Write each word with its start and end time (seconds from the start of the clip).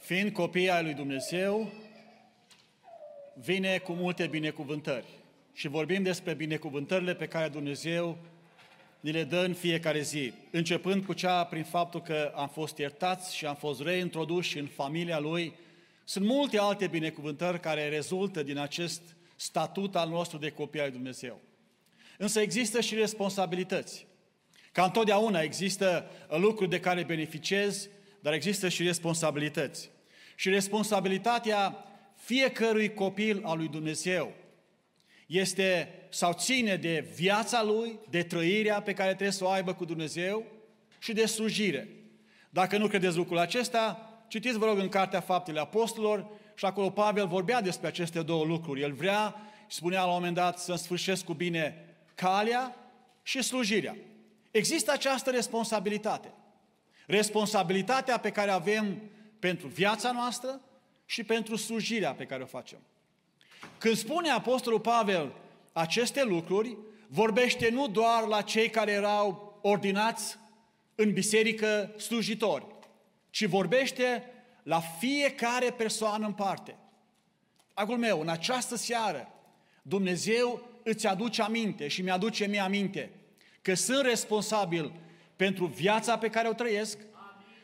Fiind 0.00 0.32
copii 0.32 0.70
ai 0.70 0.82
lui 0.82 0.94
Dumnezeu, 0.94 1.72
vine 3.34 3.78
cu 3.78 3.92
multe 3.92 4.26
binecuvântări. 4.26 5.04
Și 5.52 5.68
vorbim 5.68 6.02
despre 6.02 6.34
binecuvântările 6.34 7.14
pe 7.14 7.26
care 7.26 7.48
Dumnezeu 7.48 8.18
ni 9.00 9.10
le 9.10 9.24
dă 9.24 9.38
în 9.38 9.54
fiecare 9.54 10.00
zi, 10.00 10.32
începând 10.50 11.04
cu 11.04 11.12
cea 11.12 11.44
prin 11.44 11.64
faptul 11.64 12.02
că 12.02 12.32
am 12.34 12.48
fost 12.48 12.78
iertați 12.78 13.36
și 13.36 13.46
am 13.46 13.54
fost 13.54 13.82
reintroduși 13.82 14.58
în 14.58 14.66
familia 14.66 15.18
Lui. 15.18 15.52
Sunt 16.04 16.26
multe 16.26 16.58
alte 16.58 16.86
binecuvântări 16.86 17.60
care 17.60 17.88
rezultă 17.88 18.42
din 18.42 18.58
acest 18.58 19.13
statut 19.36 19.96
al 19.96 20.08
nostru 20.08 20.38
de 20.38 20.50
copii 20.50 20.80
ai 20.80 20.90
Dumnezeu. 20.90 21.40
Însă 22.18 22.40
există 22.40 22.80
și 22.80 22.94
responsabilități. 22.94 24.06
Ca 24.72 24.84
întotdeauna 24.84 25.40
există 25.40 26.10
lucruri 26.28 26.70
de 26.70 26.80
care 26.80 27.02
beneficiezi, 27.02 27.88
dar 28.20 28.32
există 28.32 28.68
și 28.68 28.82
responsabilități. 28.82 29.90
Și 30.34 30.48
responsabilitatea 30.48 31.84
fiecărui 32.16 32.94
copil 32.94 33.44
al 33.44 33.56
lui 33.56 33.68
Dumnezeu 33.68 34.32
este 35.26 35.88
sau 36.08 36.32
ține 36.32 36.76
de 36.76 37.08
viața 37.14 37.62
lui, 37.62 37.98
de 38.10 38.22
trăirea 38.22 38.80
pe 38.80 38.92
care 38.92 39.08
trebuie 39.08 39.30
să 39.30 39.44
o 39.44 39.48
aibă 39.48 39.74
cu 39.74 39.84
Dumnezeu 39.84 40.46
și 40.98 41.12
de 41.12 41.26
slujire. 41.26 41.88
Dacă 42.50 42.78
nu 42.78 42.86
credeți 42.86 43.16
lucrul 43.16 43.38
acesta, 43.38 44.10
citiți, 44.28 44.58
vă 44.58 44.66
rog, 44.66 44.78
în 44.78 44.88
Cartea 44.88 45.20
Faptele 45.20 45.60
Apostolilor 45.60 46.26
și 46.54 46.64
acolo 46.64 46.90
Pavel 46.90 47.26
vorbea 47.26 47.60
despre 47.60 47.86
aceste 47.86 48.22
două 48.22 48.44
lucruri. 48.44 48.80
El 48.80 48.92
vrea, 48.92 49.34
spunea 49.68 50.00
la 50.00 50.06
un 50.06 50.12
moment 50.12 50.34
dat, 50.34 50.58
să 50.58 50.74
sfârșesc 50.74 51.24
cu 51.24 51.32
bine 51.32 51.94
calea 52.14 52.76
și 53.22 53.42
slujirea. 53.42 53.96
Există 54.50 54.92
această 54.92 55.30
responsabilitate. 55.30 56.32
Responsabilitatea 57.06 58.18
pe 58.18 58.30
care 58.30 58.50
avem 58.50 59.02
pentru 59.38 59.66
viața 59.66 60.12
noastră 60.12 60.60
și 61.06 61.24
pentru 61.24 61.56
slujirea 61.56 62.12
pe 62.12 62.24
care 62.24 62.42
o 62.42 62.46
facem. 62.46 62.78
Când 63.78 63.96
spune 63.96 64.30
Apostolul 64.30 64.80
Pavel 64.80 65.32
aceste 65.72 66.24
lucruri, 66.24 66.76
vorbește 67.08 67.70
nu 67.70 67.88
doar 67.88 68.26
la 68.26 68.40
cei 68.40 68.70
care 68.70 68.92
erau 68.92 69.58
ordinați 69.62 70.38
în 70.94 71.12
biserică 71.12 71.94
slujitori, 71.96 72.66
ci 73.30 73.44
vorbește 73.44 74.33
la 74.64 74.80
fiecare 74.80 75.70
persoană 75.70 76.26
în 76.26 76.32
parte. 76.32 76.76
Agul 77.74 77.96
meu, 77.96 78.20
în 78.20 78.28
această 78.28 78.76
seară, 78.76 79.28
Dumnezeu 79.82 80.68
îți 80.82 81.06
aduce 81.06 81.42
aminte 81.42 81.88
și 81.88 82.02
mi-aduce 82.02 82.46
mie 82.46 82.60
aminte 82.60 83.10
că 83.62 83.74
sunt 83.74 84.04
responsabil 84.04 84.92
pentru 85.36 85.66
viața 85.66 86.18
pe 86.18 86.28
care 86.28 86.48
o 86.48 86.52
trăiesc 86.52 86.98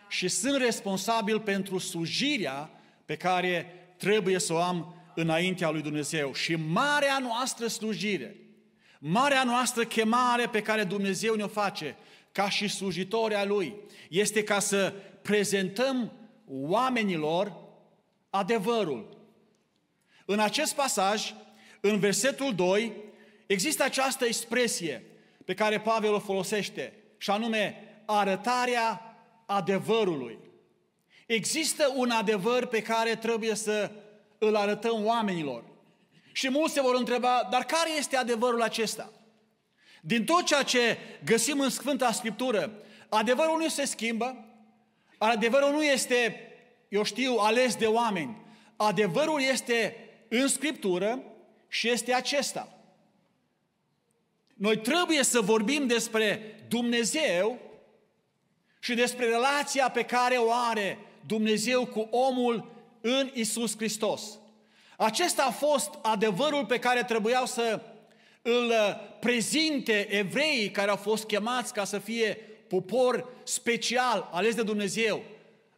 și 0.08 0.28
sunt 0.28 0.56
responsabil 0.56 1.40
pentru 1.40 1.78
slujirea 1.78 2.70
pe 3.04 3.16
care 3.16 3.74
trebuie 3.96 4.38
să 4.38 4.52
o 4.52 4.60
am 4.60 4.94
înaintea 5.14 5.70
lui 5.70 5.82
Dumnezeu. 5.82 6.34
Și 6.34 6.54
marea 6.54 7.18
noastră 7.18 7.66
slujire, 7.66 8.36
marea 8.98 9.44
noastră 9.44 9.84
chemare 9.84 10.46
pe 10.46 10.62
care 10.62 10.84
Dumnezeu 10.84 11.34
ne-o 11.34 11.48
face 11.48 11.96
ca 12.32 12.50
și 12.50 12.68
slujitori 12.68 13.34
a 13.34 13.44
Lui, 13.44 13.74
este 14.08 14.42
ca 14.42 14.58
să 14.58 14.94
prezentăm 15.22 16.12
oamenilor 16.50 17.56
adevărul. 18.30 19.16
În 20.24 20.38
acest 20.38 20.74
pasaj, 20.74 21.34
în 21.80 21.98
versetul 21.98 22.54
2, 22.54 22.92
există 23.46 23.82
această 23.82 24.24
expresie 24.24 25.04
pe 25.44 25.54
care 25.54 25.80
Pavel 25.80 26.12
o 26.12 26.18
folosește, 26.18 26.94
și 27.18 27.30
anume 27.30 27.84
arătarea 28.06 29.16
adevărului. 29.46 30.38
Există 31.26 31.92
un 31.96 32.10
adevăr 32.10 32.66
pe 32.66 32.82
care 32.82 33.14
trebuie 33.14 33.54
să 33.54 33.90
îl 34.38 34.56
arătăm 34.56 35.04
oamenilor. 35.04 35.64
Și 36.32 36.50
mulți 36.50 36.74
se 36.74 36.80
vor 36.80 36.94
întreba, 36.94 37.48
dar 37.50 37.64
care 37.64 37.90
este 37.98 38.16
adevărul 38.16 38.62
acesta? 38.62 39.12
Din 40.00 40.24
tot 40.24 40.44
ceea 40.44 40.62
ce 40.62 40.98
găsim 41.24 41.60
în 41.60 41.70
Sfânta 41.70 42.12
Scriptură, 42.12 42.72
adevărul 43.08 43.58
nu 43.58 43.68
se 43.68 43.84
schimbă, 43.84 44.44
adevărul 45.18 45.70
nu 45.70 45.82
este, 45.82 46.49
eu 46.90 47.02
știu, 47.02 47.36
ales 47.36 47.76
de 47.76 47.86
oameni. 47.86 48.36
Adevărul 48.76 49.40
este 49.40 49.96
în 50.28 50.48
Scriptură 50.48 51.22
și 51.68 51.88
este 51.88 52.12
acesta. 52.12 52.78
Noi 54.54 54.78
trebuie 54.78 55.22
să 55.22 55.40
vorbim 55.40 55.86
despre 55.86 56.56
Dumnezeu 56.68 57.58
și 58.80 58.94
despre 58.94 59.24
relația 59.24 59.90
pe 59.90 60.02
care 60.02 60.36
o 60.36 60.52
are 60.52 60.98
Dumnezeu 61.26 61.86
cu 61.86 62.08
omul 62.10 62.70
în 63.00 63.30
Isus 63.34 63.76
Hristos. 63.76 64.38
Acesta 64.96 65.44
a 65.44 65.50
fost 65.50 65.90
adevărul 66.02 66.66
pe 66.66 66.78
care 66.78 67.04
trebuiau 67.04 67.46
să 67.46 67.80
îl 68.42 68.72
prezinte 69.20 70.16
evreii 70.16 70.70
care 70.70 70.90
au 70.90 70.96
fost 70.96 71.24
chemați 71.24 71.72
ca 71.72 71.84
să 71.84 71.98
fie 71.98 72.38
popor 72.68 73.28
special 73.44 74.28
ales 74.32 74.54
de 74.54 74.62
Dumnezeu. 74.62 75.22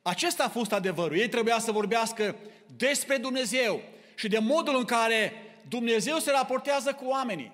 Acesta 0.03 0.45
a 0.45 0.49
fost 0.49 0.73
adevărul. 0.73 1.19
Ei 1.19 1.29
trebuia 1.29 1.59
să 1.59 1.73
vorbească 1.73 2.37
despre 2.77 3.17
Dumnezeu 3.17 3.81
și 4.15 4.29
de 4.29 4.39
modul 4.39 4.77
în 4.77 4.85
care 4.85 5.33
Dumnezeu 5.69 6.19
se 6.19 6.31
raportează 6.31 6.93
cu 6.93 7.05
oamenii. 7.05 7.53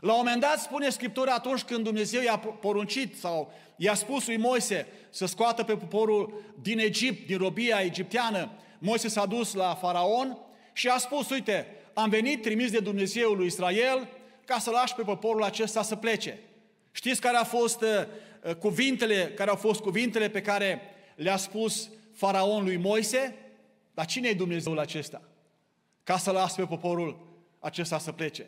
La 0.00 0.12
un 0.12 0.18
moment 0.18 0.40
dat 0.40 0.60
spune 0.60 0.88
Scriptura 0.88 1.32
atunci 1.32 1.62
când 1.62 1.84
Dumnezeu 1.84 2.22
i-a 2.22 2.38
poruncit 2.38 3.18
sau 3.18 3.52
i-a 3.76 3.94
spus 3.94 4.26
lui 4.26 4.36
Moise 4.36 4.86
să 5.10 5.26
scoată 5.26 5.62
pe 5.62 5.76
poporul 5.76 6.42
din 6.62 6.78
Egipt, 6.78 7.26
din 7.26 7.38
robia 7.38 7.80
egipteană, 7.80 8.50
Moise 8.78 9.08
s-a 9.08 9.26
dus 9.26 9.54
la 9.54 9.74
faraon 9.74 10.38
și 10.72 10.88
a 10.88 10.98
spus, 10.98 11.30
uite, 11.30 11.66
am 11.94 12.10
venit 12.10 12.42
trimis 12.42 12.70
de 12.70 12.78
Dumnezeu 12.78 13.32
lui 13.32 13.46
Israel 13.46 14.08
ca 14.44 14.58
să 14.58 14.70
lași 14.70 14.94
pe 14.94 15.02
poporul 15.02 15.42
acesta 15.42 15.82
să 15.82 15.96
plece. 15.96 16.38
Știți 16.92 17.20
care 17.20 17.36
au 17.36 17.44
fost 17.44 17.82
uh, 17.82 18.54
cuvintele, 18.54 19.32
care 19.36 19.50
au 19.50 19.56
fost 19.56 19.80
cuvintele 19.80 20.28
pe 20.28 20.40
care 20.40 20.80
le-a 21.14 21.36
spus 21.36 21.90
faraon 22.12 22.64
lui 22.64 22.76
Moise? 22.76 23.36
Dar 23.94 24.06
cine 24.06 24.28
e 24.28 24.34
Dumnezeul 24.34 24.78
acesta? 24.78 25.22
Ca 26.04 26.18
să 26.18 26.30
lasă 26.30 26.54
pe 26.60 26.66
poporul 26.66 27.26
acesta 27.58 27.98
să 27.98 28.12
plece. 28.12 28.46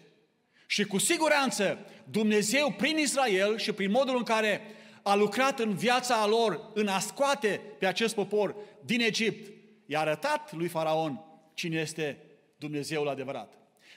Și 0.67 0.85
cu 0.85 0.99
siguranță 0.99 1.79
Dumnezeu 2.11 2.75
prin 2.77 2.99
Israel 2.99 3.59
și 3.59 3.73
prin 3.73 3.91
modul 3.91 4.17
în 4.17 4.23
care 4.23 4.61
a 5.03 5.15
lucrat 5.15 5.61
în 5.61 5.75
viața 5.75 6.27
lor 6.27 6.71
în 6.75 6.89
a 6.89 6.99
scoate 6.99 7.61
pe 7.79 7.87
acest 7.87 8.15
popor 8.15 8.55
din 8.85 9.01
Egipt, 9.01 9.53
i-a 9.87 10.01
arătat 10.01 10.53
lui 10.53 10.69
Faraon 10.69 11.25
cine 11.55 11.81
este 11.81 12.19
Dumnezeul 12.57 13.09
adevărat. 13.09 13.53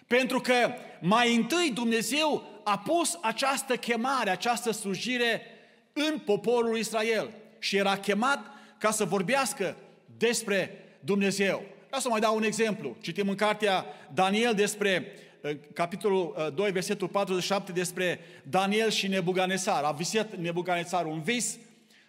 Pentru 0.08 0.40
că 0.40 0.74
mai 1.02 1.36
întâi 1.36 1.72
Dumnezeu 1.74 2.44
a 2.64 2.78
pus 2.78 3.18
această 3.22 3.76
chemare, 3.76 4.30
această 4.30 4.72
slujire 4.72 5.42
în 5.94 6.20
poporul 6.20 6.78
Israel 6.78 7.32
și 7.60 7.78
era 7.78 7.98
chemat 7.98 8.40
ca 8.78 8.92
să 8.92 9.06
vorbească 9.06 9.76
despre 10.18 10.86
Dumnezeu. 11.00 11.64
Vreau 11.86 12.02
să 12.02 12.10
mai 12.10 12.20
dau 12.20 12.36
un 12.36 12.44
exemplu. 12.44 12.96
Citim 13.02 13.30
în 13.30 13.36
cartea 13.36 13.86
Daniel 14.14 14.54
despre 14.54 15.14
capitolul 15.74 16.52
2, 16.56 16.68
uh, 16.68 16.74
versetul 16.74 17.08
47, 17.08 17.72
despre 17.72 18.20
Daniel 18.44 18.90
și 18.90 19.08
Nebuganesar. 19.08 19.84
A 19.84 19.92
visat 19.92 20.36
Nebuganesar 20.36 21.06
un 21.06 21.22
vis 21.22 21.58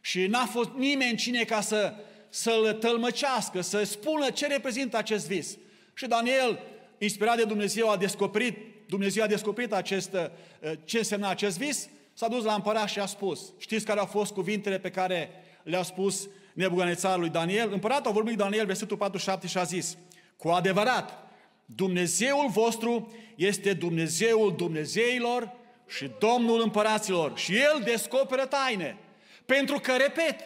și 0.01 0.27
n-a 0.27 0.45
fost 0.45 0.71
nimeni 0.77 1.17
cine 1.17 1.45
ca 1.45 1.61
să, 1.61 1.95
să-l 2.29 2.73
tălmăcească, 2.73 3.61
să 3.61 3.83
spună 3.83 4.31
ce 4.31 4.47
reprezintă 4.47 4.97
acest 4.97 5.27
vis. 5.27 5.57
Și 5.95 6.07
Daniel, 6.07 6.59
inspirat 6.99 7.37
de 7.37 7.45
Dumnezeu, 7.45 7.91
a 7.91 7.97
descoperit, 7.97 8.57
Dumnezeu 8.89 9.23
a 9.23 9.27
descoperit 9.27 9.73
acest, 9.73 10.13
uh, 10.13 10.73
ce 10.85 10.99
însemna 10.99 11.29
acest 11.29 11.59
vis, 11.59 11.89
s-a 12.15 12.29
dus 12.29 12.45
la 12.45 12.55
împărat 12.55 12.89
și 12.89 12.99
a 12.99 13.07
spus. 13.07 13.53
Știți 13.59 13.85
care 13.85 13.99
au 13.99 14.07
fost 14.07 14.33
cuvintele 14.33 14.79
pe 14.79 14.91
care 14.91 15.31
le-a 15.63 15.83
spus 15.83 16.29
Nebuganesar 16.59 17.19
lui 17.19 17.29
Daniel? 17.29 17.73
Împăratul 17.73 18.11
a 18.11 18.15
vorbit 18.15 18.37
Daniel, 18.37 18.67
versetul 18.67 18.97
47 18.97 19.47
și 19.47 19.59
a 19.59 19.63
zis, 19.63 19.97
cu 20.37 20.49
adevărat, 20.49 21.29
Dumnezeul 21.65 22.49
vostru 22.49 23.15
este 23.35 23.73
Dumnezeul 23.73 24.55
Dumnezeilor 24.57 25.53
și 25.87 26.11
Domnul 26.19 26.61
împăraților 26.61 27.39
și 27.39 27.57
El 27.57 27.83
descoperă 27.85 28.47
taine. 28.47 28.99
Pentru 29.47 29.79
că, 29.79 29.97
repet, 29.97 30.41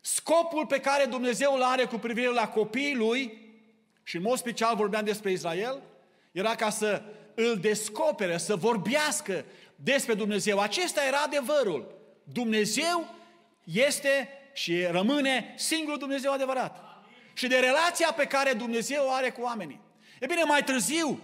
scopul 0.00 0.66
pe 0.66 0.80
care 0.80 1.04
Dumnezeu 1.04 1.54
îl 1.54 1.62
are 1.62 1.84
cu 1.84 1.96
privire 1.96 2.32
la 2.32 2.48
copiii 2.48 2.94
Lui, 2.94 3.38
și 4.02 4.16
în 4.16 4.22
mod 4.22 4.38
special 4.38 4.76
vorbeam 4.76 5.04
despre 5.04 5.32
Israel, 5.32 5.82
era 6.32 6.54
ca 6.54 6.70
să 6.70 7.02
îl 7.34 7.56
descopere, 7.56 8.38
să 8.38 8.56
vorbească 8.56 9.44
despre 9.74 10.14
Dumnezeu. 10.14 10.58
Acesta 10.58 11.04
era 11.06 11.18
adevărul. 11.18 11.94
Dumnezeu 12.24 13.14
este 13.64 14.28
și 14.52 14.84
rămâne 14.90 15.54
singurul 15.56 15.98
Dumnezeu 15.98 16.32
adevărat. 16.32 16.84
Și 17.34 17.46
de 17.46 17.58
relația 17.58 18.12
pe 18.12 18.24
care 18.24 18.52
Dumnezeu 18.52 19.06
o 19.06 19.10
are 19.12 19.30
cu 19.30 19.40
oamenii. 19.40 19.80
E 20.20 20.26
bine, 20.26 20.42
mai 20.42 20.64
târziu, 20.64 21.20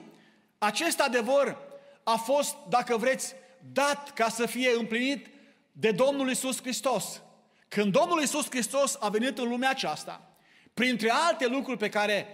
acest 0.59 1.01
adevăr 1.01 1.57
a 2.03 2.17
fost, 2.17 2.57
dacă 2.69 2.97
vreți, 2.97 3.35
dat 3.73 4.13
ca 4.13 4.29
să 4.29 4.47
fie 4.47 4.71
împlinit 4.79 5.27
de 5.73 5.91
Domnul 5.91 6.31
Isus 6.31 6.61
Hristos. 6.61 7.23
Când 7.69 7.93
Domnul 7.93 8.23
Isus 8.23 8.47
Hristos 8.51 8.97
a 9.01 9.09
venit 9.09 9.39
în 9.39 9.49
lumea 9.49 9.71
aceasta, 9.71 10.37
printre 10.75 11.11
alte 11.11 11.47
lucruri 11.47 11.79
pe 11.79 11.89
care 11.89 12.27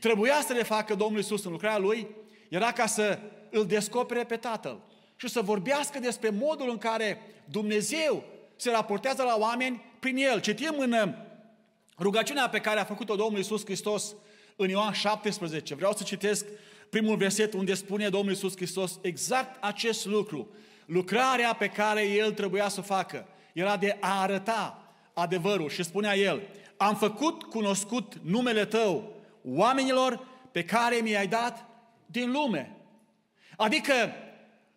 trebuia 0.00 0.40
să 0.46 0.52
le 0.52 0.62
facă 0.62 0.94
Domnul 0.94 1.20
Isus 1.20 1.44
în 1.44 1.50
lucrarea 1.50 1.78
Lui, 1.78 2.08
era 2.48 2.72
ca 2.72 2.86
să 2.86 3.18
îl 3.50 3.66
descopere 3.66 4.24
pe 4.24 4.36
Tatăl 4.36 4.80
și 5.16 5.28
să 5.28 5.40
vorbească 5.40 5.98
despre 5.98 6.30
modul 6.30 6.70
în 6.70 6.78
care 6.78 7.20
Dumnezeu 7.44 8.24
se 8.56 8.70
raportează 8.70 9.22
la 9.22 9.36
oameni 9.38 9.82
prin 10.02 10.16
El. 10.16 10.40
Citim 10.40 10.74
în 10.78 10.92
uh, 10.92 11.08
rugăciunea 11.98 12.48
pe 12.48 12.60
care 12.60 12.80
a 12.80 12.84
făcut-o 12.84 13.14
Domnul 13.14 13.40
Isus 13.40 13.64
Hristos 13.64 14.14
în 14.56 14.68
Ioan 14.68 14.92
17. 14.92 15.74
Vreau 15.74 15.92
să 15.92 16.02
citesc 16.02 16.46
primul 16.90 17.16
verset 17.16 17.52
unde 17.52 17.74
spune 17.74 18.08
Domnul 18.08 18.32
Isus 18.32 18.56
Hristos 18.56 18.98
exact 19.02 19.64
acest 19.64 20.06
lucru. 20.06 20.50
Lucrarea 20.86 21.54
pe 21.54 21.68
care 21.68 22.06
El 22.06 22.32
trebuia 22.32 22.68
să 22.68 22.80
o 22.80 22.82
facă 22.82 23.28
era 23.52 23.76
de 23.76 23.96
a 24.00 24.20
arăta 24.20 24.92
adevărul 25.12 25.68
și 25.68 25.82
spunea 25.82 26.16
El, 26.16 26.42
am 26.76 26.96
făcut 26.96 27.42
cunoscut 27.42 28.14
numele 28.22 28.64
Tău 28.64 29.12
oamenilor 29.44 30.26
pe 30.52 30.64
care 30.64 30.96
mi-ai 30.96 31.26
dat 31.26 31.66
din 32.06 32.30
lume. 32.30 32.76
Adică 33.56 34.12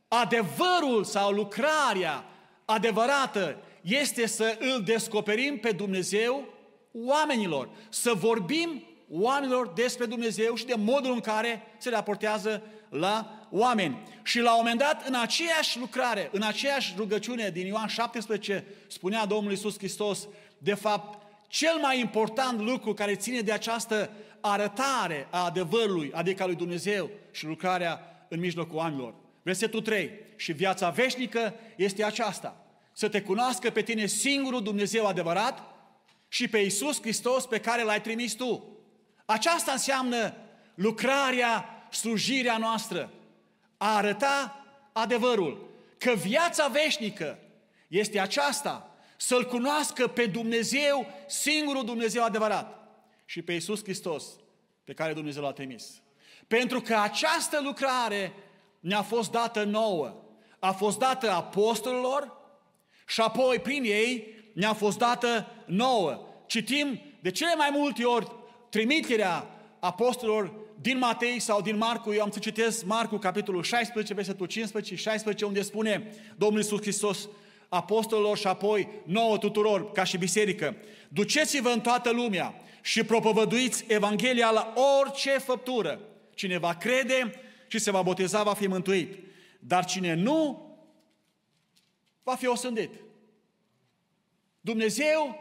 adevărul 0.08 1.04
sau 1.04 1.32
lucrarea 1.32 2.26
adevărată 2.66 3.58
este 3.86 4.26
să 4.26 4.58
îl 4.60 4.84
descoperim 4.84 5.58
pe 5.58 5.72
Dumnezeu 5.72 6.54
oamenilor, 6.92 7.70
să 7.90 8.14
vorbim 8.14 8.84
oamenilor 9.10 9.74
despre 9.74 10.06
Dumnezeu 10.06 10.56
și 10.56 10.66
de 10.66 10.76
modul 10.78 11.12
în 11.12 11.20
care 11.20 11.62
se 11.78 11.90
raportează 11.90 12.64
la 12.90 13.48
oameni. 13.52 14.04
Și 14.24 14.40
la 14.40 14.52
un 14.52 14.58
moment 14.58 14.80
dat, 14.80 15.08
în 15.08 15.16
aceeași 15.16 15.80
lucrare, 15.80 16.30
în 16.32 16.42
aceeași 16.42 16.94
rugăciune 16.98 17.50
din 17.50 17.66
Ioan 17.66 17.88
17, 17.88 18.66
spunea 18.88 19.26
Domnul 19.26 19.52
Iisus 19.52 19.78
Hristos, 19.78 20.28
de 20.58 20.74
fapt, 20.74 21.24
cel 21.48 21.78
mai 21.82 22.00
important 22.00 22.60
lucru 22.60 22.94
care 22.94 23.16
ține 23.16 23.40
de 23.40 23.52
această 23.52 24.12
arătare 24.42 25.28
a 25.30 25.46
adevărului, 25.46 26.12
adică 26.14 26.44
a 26.44 26.46
lui 26.46 26.56
Dumnezeu 26.56 27.10
și 27.32 27.46
lucrarea 27.46 28.26
în 28.28 28.40
mijlocul 28.40 28.78
oamenilor. 28.78 29.14
Versetul 29.42 29.82
3. 29.82 30.10
Și 30.36 30.52
viața 30.52 30.90
veșnică 30.90 31.54
este 31.76 32.04
aceasta. 32.04 32.65
Să 32.98 33.10
te 33.10 33.22
cunoască 33.22 33.70
pe 33.70 33.82
tine 33.82 34.06
singurul 34.06 34.64
Dumnezeu 34.64 35.08
adevărat 35.08 35.64
și 36.28 36.48
pe 36.48 36.58
Iisus 36.58 37.02
Hristos 37.02 37.46
pe 37.46 37.60
care 37.60 37.84
l-ai 37.84 38.02
trimis 38.02 38.34
tu. 38.34 38.78
Aceasta 39.26 39.72
înseamnă 39.72 40.34
lucrarea, 40.76 41.66
slujirea 41.92 42.58
noastră. 42.58 43.12
A 43.78 43.96
arăta 43.96 44.66
adevărul. 44.92 45.70
Că 45.98 46.12
viața 46.12 46.68
veșnică 46.68 47.40
este 47.88 48.20
aceasta. 48.20 48.96
Să-L 49.18 49.46
cunoască 49.46 50.08
pe 50.08 50.26
Dumnezeu, 50.26 51.08
singurul 51.28 51.86
Dumnezeu 51.86 52.24
adevărat. 52.24 52.88
Și 53.26 53.42
pe 53.42 53.52
Iisus 53.52 53.84
Hristos 53.84 54.26
pe 54.84 54.94
care 54.94 55.14
Dumnezeu 55.14 55.42
l-a 55.42 55.52
trimis. 55.52 56.02
Pentru 56.48 56.82
că 56.82 56.96
această 56.96 57.60
lucrare 57.64 58.34
ne-a 58.80 59.02
fost 59.02 59.32
dată 59.32 59.64
nouă. 59.64 60.24
A 60.60 60.72
fost 60.72 61.00
dată 61.00 61.32
apostolilor 61.32 62.44
și 63.06 63.22
apoi 63.22 63.60
prin 63.60 63.84
ei 63.84 64.28
ne-a 64.54 64.74
fost 64.74 64.98
dată 64.98 65.48
nouă. 65.66 66.28
Citim 66.48 67.02
de 67.22 67.32
cele 67.32 67.56
mai 67.56 67.70
multe 67.72 68.04
ori 68.04 68.32
trimiterea 68.70 69.50
apostolilor 69.80 70.54
din 70.82 70.98
Matei 70.98 71.40
sau 71.40 71.62
din 71.62 71.78
Marcu, 71.78 72.14
eu 72.14 72.22
am 72.22 72.32
să 72.32 72.40
citesc 72.40 72.86
Marcu, 72.86 73.18
capitolul 73.18 73.64
16, 73.64 74.14
versetul 74.14 74.46
15 74.46 74.96
și 74.96 75.02
16, 75.02 75.46
unde 75.46 75.62
spune 75.62 76.12
Domnul 76.38 76.62
Iisus 76.62 76.82
Hristos 76.82 77.30
apostolilor 77.70 78.38
și 78.38 78.48
apoi 78.48 78.88
nouă 79.04 79.38
tuturor, 79.38 79.92
ca 79.92 80.04
și 80.04 80.18
biserică, 80.18 80.76
duceți-vă 81.08 81.70
în 81.70 81.82
toată 81.82 82.12
lumea 82.12 82.54
și 82.82 83.04
propovăduiți 83.04 83.84
Evanghelia 83.88 84.52
la 84.52 84.74
orice 85.02 85.30
făptură. 85.30 86.00
Cine 86.34 86.58
va 86.58 86.74
crede 86.74 87.32
și 87.68 87.80
se 87.80 87.92
va 87.92 88.02
boteza, 88.02 88.44
va 88.44 88.54
fi 88.54 88.68
mântuit. 88.68 89.18
Dar 89.60 89.86
cine 89.86 90.14
nu, 90.14 90.65
va 92.26 92.36
fi 92.36 92.48
osândit. 92.48 92.92
Dumnezeu 94.62 95.40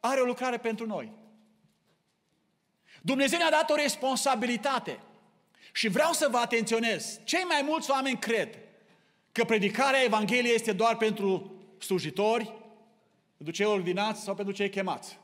are 0.00 0.20
o 0.20 0.24
lucrare 0.24 0.58
pentru 0.58 0.86
noi. 0.86 1.12
Dumnezeu 3.02 3.38
ne-a 3.38 3.50
dat 3.50 3.70
o 3.70 3.74
responsabilitate. 3.74 5.00
Și 5.72 5.88
vreau 5.88 6.12
să 6.12 6.28
vă 6.30 6.38
atenționez. 6.38 7.20
Cei 7.24 7.42
mai 7.42 7.62
mulți 7.64 7.90
oameni 7.90 8.18
cred 8.18 8.58
că 9.32 9.44
predicarea 9.44 10.02
Evangheliei 10.02 10.54
este 10.54 10.72
doar 10.72 10.96
pentru 10.96 11.52
slujitori, 11.78 12.54
pentru 13.36 13.54
cei 13.54 13.66
ordinați 13.66 14.22
sau 14.22 14.34
pentru 14.34 14.54
cei 14.54 14.70
chemați. 14.70 15.18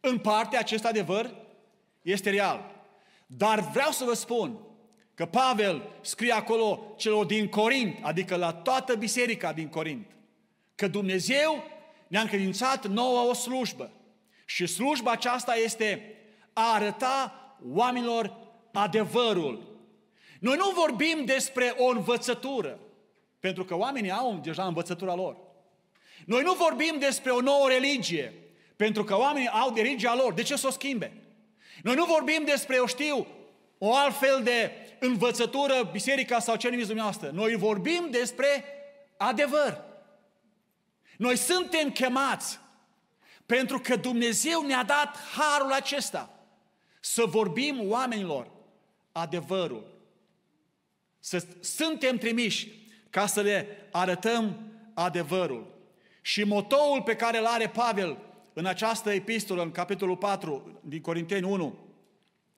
În 0.00 0.18
parte, 0.18 0.56
acest 0.56 0.84
adevăr 0.84 1.34
este 2.02 2.30
real. 2.30 2.84
Dar 3.26 3.60
vreau 3.60 3.90
să 3.90 4.04
vă 4.04 4.14
spun 4.14 4.58
Că 5.14 5.26
Pavel 5.26 5.82
scrie 6.00 6.32
acolo 6.32 6.94
celor 6.96 7.24
din 7.24 7.48
Corint, 7.48 7.98
adică 8.02 8.36
la 8.36 8.52
toată 8.52 8.94
biserica 8.94 9.52
din 9.52 9.68
Corint, 9.68 10.06
că 10.82 10.88
Dumnezeu 10.88 11.64
ne-a 12.06 12.20
încredințat 12.20 12.86
nouă 12.86 13.20
o 13.28 13.32
slujbă. 13.32 13.92
Și 14.44 14.66
slujba 14.66 15.10
aceasta 15.10 15.54
este 15.54 16.14
a 16.52 16.74
arăta 16.74 17.34
oamenilor 17.72 18.36
adevărul. 18.72 19.80
Noi 20.40 20.56
nu 20.56 20.70
vorbim 20.74 21.24
despre 21.24 21.74
o 21.76 21.84
învățătură, 21.84 22.78
pentru 23.40 23.64
că 23.64 23.76
oamenii 23.76 24.10
au 24.10 24.40
deja 24.42 24.64
învățătura 24.64 25.14
lor. 25.14 25.36
Noi 26.26 26.42
nu 26.42 26.52
vorbim 26.52 26.96
despre 26.98 27.30
o 27.30 27.40
nouă 27.40 27.68
religie, 27.68 28.34
pentru 28.76 29.04
că 29.04 29.16
oamenii 29.16 29.48
au 29.48 29.70
de 29.70 29.82
religia 29.82 30.14
lor. 30.14 30.32
De 30.32 30.42
ce 30.42 30.56
să 30.56 30.66
o 30.66 30.70
schimbe? 30.70 31.12
Noi 31.82 31.94
nu 31.94 32.04
vorbim 32.04 32.42
despre, 32.44 32.76
eu 32.76 32.86
știu, 32.86 33.26
o 33.78 33.94
altfel 33.94 34.40
de 34.42 34.70
învățătură, 34.98 35.88
biserica 35.92 36.38
sau 36.38 36.56
ce 36.56 36.68
numiți 36.68 36.86
dumneavoastră. 36.86 37.30
Noi 37.34 37.54
vorbim 37.54 38.08
despre 38.10 38.64
adevăr. 39.16 39.90
Noi 41.22 41.36
suntem 41.36 41.90
chemați 41.90 42.58
pentru 43.46 43.78
că 43.78 43.96
Dumnezeu 43.96 44.66
ne-a 44.66 44.82
dat 44.84 45.16
harul 45.16 45.72
acesta 45.72 46.30
să 47.00 47.24
vorbim 47.24 47.80
oamenilor 47.90 48.50
adevărul. 49.12 49.86
Să 51.18 51.46
suntem 51.60 52.16
trimiși 52.16 52.68
ca 53.10 53.26
să 53.26 53.40
le 53.40 53.66
arătăm 53.90 54.72
adevărul. 54.94 55.74
Și 56.22 56.44
motoul 56.44 57.02
pe 57.02 57.16
care 57.16 57.38
îl 57.38 57.46
are 57.46 57.68
Pavel 57.68 58.18
în 58.52 58.66
această 58.66 59.10
epistolă, 59.10 59.62
în 59.62 59.70
capitolul 59.70 60.16
4 60.16 60.80
din 60.80 61.00
Corinteni 61.00 61.46
1, 61.46 61.78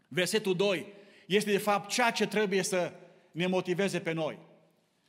versetul 0.09 0.57
2, 0.57 0.93
este 1.27 1.51
de 1.51 1.59
fapt 1.59 1.91
ceea 1.91 2.11
ce 2.11 2.27
trebuie 2.27 2.63
să 2.63 2.93
ne 3.31 3.47
motiveze 3.47 4.01
pe 4.01 4.13
noi. 4.13 4.39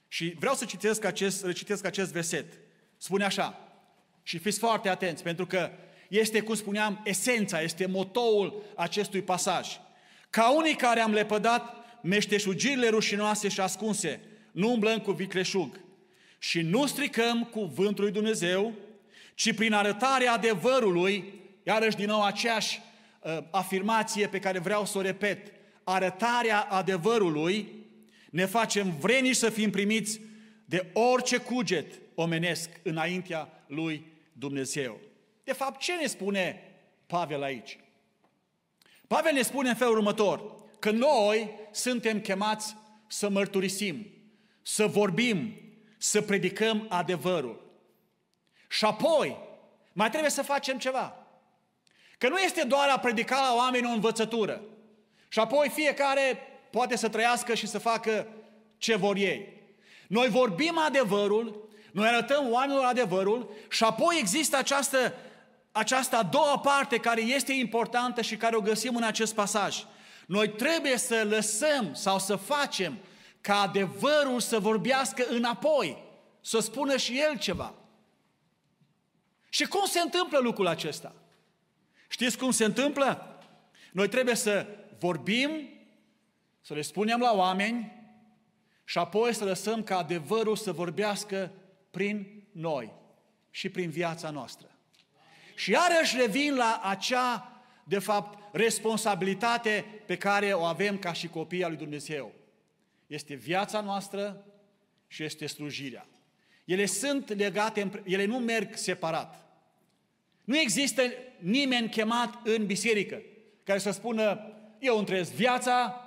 Și 0.08 0.36
vreau 0.39 0.56
să 0.56 0.65
citesc 0.65 1.03
acest, 1.03 1.46
recitesc 1.46 1.86
acest 1.86 2.12
verset. 2.12 2.64
Spune 2.98 3.24
așa, 3.24 3.60
și 4.24 4.38
fiți 4.38 4.60
foarte 4.60 4.90
atenți, 4.90 5.24
pentru 5.24 5.46
că 5.46 5.72
este, 6.08 6.40
cum 6.40 6.56
spuneam, 6.56 7.02
esența, 7.04 7.62
este 7.62 7.86
motoul 7.86 8.64
acestui 8.75 9.22
pasaj. 9.22 9.68
Ca 10.30 10.56
unii 10.56 10.75
care 10.75 11.00
am 11.00 11.14
lepădat 11.14 11.75
meșteșugirile 12.02 12.90
rușinoase 12.90 13.48
și 13.48 13.60
ascunse, 13.60 14.20
nu 14.52 14.72
umblăm 14.72 15.00
cu 15.00 15.12
vicleșug 15.12 15.80
și 16.40 16.62
nu 16.62 16.86
stricăm 16.86 17.44
cuvântul 17.44 18.04
lui 18.04 18.14
Dumnezeu, 18.14 18.74
ci 19.36 19.54
prin 19.54 19.74
arătarea 19.74 20.34
adevărului, 20.34 21.34
iarăși 21.64 21.96
din 21.96 22.06
nou 22.06 22.24
aceeași 22.24 22.82
uh, 23.20 23.38
afirmație 23.52 24.28
pe 24.28 24.40
care 24.40 24.60
vreau 24.60 24.86
să 24.86 24.98
o 24.98 25.02
repet, 25.02 25.52
arătarea 25.84 26.60
adevărului, 26.60 27.74
ne 28.30 28.46
facem 28.46 28.96
vreniși 29.00 29.40
să 29.40 29.50
fim 29.50 29.70
primiți 29.70 30.20
de 30.65 30.89
orice 30.93 31.38
cuget 31.38 32.01
omenesc 32.15 32.69
înaintea 32.84 33.63
lui 33.67 34.05
Dumnezeu. 34.34 35.00
De 35.43 35.53
fapt, 35.53 35.79
ce 35.79 35.93
ne 35.93 36.05
spune 36.05 36.62
Pavel 37.07 37.43
aici? 37.43 37.79
Pavel 39.07 39.34
ne 39.34 39.41
spune 39.41 39.69
în 39.69 39.75
felul 39.75 39.98
următor, 39.98 40.63
că 40.79 40.91
noi 40.91 41.50
suntem 41.72 42.19
chemați 42.19 42.75
să 43.07 43.29
mărturisim, 43.29 44.07
să 44.62 44.88
vorbim, 44.88 45.53
să 45.98 46.22
predicăm 46.22 46.86
adevărul. 46.89 47.79
Și 48.69 48.86
apoi, 48.86 49.38
mai 49.93 50.10
trebuie 50.10 50.31
să 50.31 50.41
facem 50.41 50.77
ceva. 50.77 51.27
Că 52.17 52.29
nu 52.29 52.38
este 52.38 52.63
doar 52.63 52.89
a 52.89 53.00
predica 53.00 53.41
la 53.41 53.55
oameni 53.55 53.86
o 53.86 53.89
învățătură, 53.89 54.62
și 55.27 55.39
apoi 55.39 55.69
fiecare 55.69 56.39
poate 56.72 56.95
să 56.95 57.10
trăiască 57.10 57.53
și 57.53 57.67
să 57.67 57.79
facă 57.79 58.27
ce 58.77 58.95
vor 58.95 59.15
ei. 59.15 59.54
Noi 60.07 60.29
vorbim 60.29 60.77
adevărul, 60.77 61.69
noi 61.91 62.07
arătăm 62.07 62.51
oamenilor 62.51 62.85
adevărul 62.85 63.53
și 63.69 63.83
apoi 63.83 64.17
există 64.19 64.57
această, 64.57 65.13
această 65.71 66.15
a 66.15 66.24
doua 66.24 66.59
parte 66.59 66.97
care 66.97 67.21
este 67.21 67.53
importantă 67.53 68.21
și 68.21 68.38
care 68.38 68.55
o 68.55 68.62
găsim 68.62 68.95
în 68.95 69.03
acest 69.03 69.33
pasaj. 69.33 69.83
Noi 70.27 70.50
trebuie 70.50 70.97
să 70.97 71.25
lăsăm 71.29 71.93
sau 71.93 72.19
să 72.19 72.35
facem 72.35 72.97
ca 73.41 73.62
adevărul 73.62 74.39
să 74.39 74.59
vorbească 74.59 75.25
înapoi, 75.29 76.03
să 76.41 76.59
spună 76.59 76.97
și 76.97 77.19
el 77.19 77.38
ceva. 77.38 77.74
Și 79.50 79.65
cum 79.65 79.85
se 79.85 80.00
întâmplă 80.00 80.39
lucrul 80.39 80.67
acesta? 80.67 81.15
Știți 82.07 82.38
cum 82.38 82.51
se 82.51 82.65
întâmplă? 82.65 83.39
Noi 83.91 84.09
trebuie 84.09 84.35
să 84.35 84.67
vorbim, 85.00 85.69
să 86.62 86.74
le 86.74 86.81
spunem 86.81 87.19
la 87.19 87.33
oameni 87.33 88.04
și 88.86 88.98
apoi 88.98 89.34
să 89.34 89.44
lăsăm 89.44 89.84
ca 89.84 89.98
adevărul 89.98 90.56
să 90.56 90.72
vorbească 90.72 91.51
prin 91.92 92.44
noi 92.51 92.94
și 93.50 93.70
prin 93.70 93.89
viața 93.89 94.30
noastră. 94.30 94.70
Și 95.56 95.72
iarăși 95.72 96.18
revin 96.18 96.56
la 96.56 96.82
acea, 96.84 97.62
de 97.84 98.00
fapt, 98.00 98.56
responsabilitate 98.56 99.86
pe 100.06 100.18
care 100.18 100.54
o 100.54 100.63
avem 100.63 100.98
ca 100.98 101.13
și 101.13 101.27
copii 101.27 101.63
al 101.63 101.70
lui 101.70 101.80
Dumnezeu. 101.80 102.32
Este 103.08 103.34
viața 103.34 103.82
noastră 103.82 104.46
și 105.08 105.24
este 105.24 105.46
slujirea. 105.46 106.08
Ele 106.65 106.86
sunt 106.86 107.36
legate, 107.36 108.01
ele 108.04 108.25
nu 108.25 108.38
merg 108.38 108.75
separat. 108.75 109.46
Nu 110.44 110.58
există 110.58 111.01
nimeni 111.39 111.89
chemat 111.89 112.39
în 112.44 112.65
biserică 112.65 113.22
care 113.63 113.80
să 113.80 113.92
spună, 113.92 114.54
eu 114.80 114.98
îmi 114.98 115.06
trăiesc 115.06 115.32
viața 115.32 116.01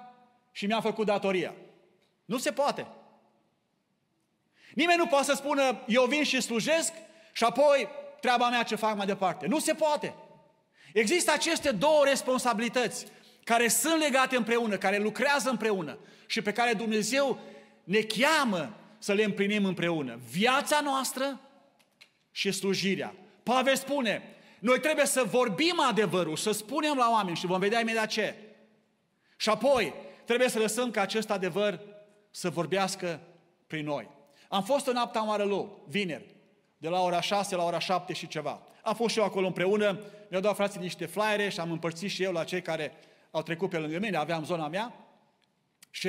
și 0.53 0.67
mi-am 0.67 0.81
făcut 0.81 1.07
datoria. 1.07 1.55
Nu 2.29 2.39
se 2.39 2.53
poate. 2.53 2.87
Nimeni 4.75 4.99
nu 4.99 5.07
poate 5.07 5.25
să 5.25 5.33
spună, 5.33 5.83
eu 5.87 6.05
vin 6.05 6.23
și 6.23 6.41
slujesc 6.41 6.93
și 7.33 7.45
apoi 7.45 7.89
treaba 8.21 8.49
mea 8.49 8.63
ce 8.63 8.75
fac 8.75 8.97
mai 8.97 9.07
departe. 9.07 9.47
Nu 9.47 9.59
se 9.59 9.75
poate. 9.75 10.15
Există 10.93 11.33
aceste 11.33 11.71
două 11.71 12.05
responsabilități 12.05 13.07
care 13.45 13.69
sunt 13.69 14.01
legate 14.01 14.37
împreună, 14.37 14.77
care 14.77 14.99
lucrează 14.99 15.51
împreună 15.51 15.99
și 16.27 16.43
pe 16.43 16.53
care 16.53 16.73
Dumnezeu 16.73 17.41
ne 17.85 18.01
cheamă 18.01 18.75
să 18.99 19.13
le 19.13 19.25
împlinim 19.25 19.65
împreună. 19.65 20.19
Viața 20.31 20.81
noastră 20.81 21.41
și 22.31 22.53
slujirea. 22.53 23.15
Pavel 23.43 23.77
spune, 23.77 24.23
noi 24.59 24.81
trebuie 24.81 25.07
să 25.07 25.25
vorbim 25.25 25.81
adevărul, 25.81 26.37
să 26.37 26.53
spunem 26.53 26.97
la 26.97 27.11
oameni 27.11 27.37
și 27.37 27.47
vom 27.47 27.59
vedea 27.59 27.81
imediat 27.81 28.09
ce. 28.09 28.35
Și 29.37 29.49
apoi 29.49 29.95
trebuie 30.25 30.49
să 30.49 30.59
lăsăm 30.59 30.91
ca 30.91 31.01
acest 31.01 31.31
adevăr 31.31 31.81
să 32.31 32.51
vorbească 32.51 33.21
prin 33.67 33.85
noi. 33.85 34.09
Am 34.49 34.63
fost 34.63 34.87
în 34.87 34.97
Apta 34.97 35.21
Marălu, 35.21 35.83
vineri, 35.89 36.35
de 36.79 36.89
la 36.89 37.01
ora 37.01 37.21
6 37.21 37.57
la 37.57 37.65
ora 37.65 37.79
7 37.79 38.13
și 38.13 38.27
ceva. 38.27 38.63
Am 38.83 38.95
fost 38.95 39.13
și 39.13 39.19
eu 39.19 39.25
acolo 39.25 39.47
împreună, 39.47 40.01
mi-au 40.29 40.43
dat 40.43 40.55
frații 40.55 40.81
niște 40.81 41.07
flyere 41.07 41.49
și 41.49 41.61
am 41.61 41.71
împărțit 41.71 42.11
și 42.11 42.23
eu 42.23 42.33
la 42.33 42.45
cei 42.45 42.63
care 42.63 42.93
au 43.31 43.43
trecut 43.43 43.71
pe 43.71 43.79
lângă 43.79 43.99
mine, 43.99 44.17
aveam 44.17 44.45
zona 44.45 44.69
mea. 44.69 44.95
Și 45.91 46.09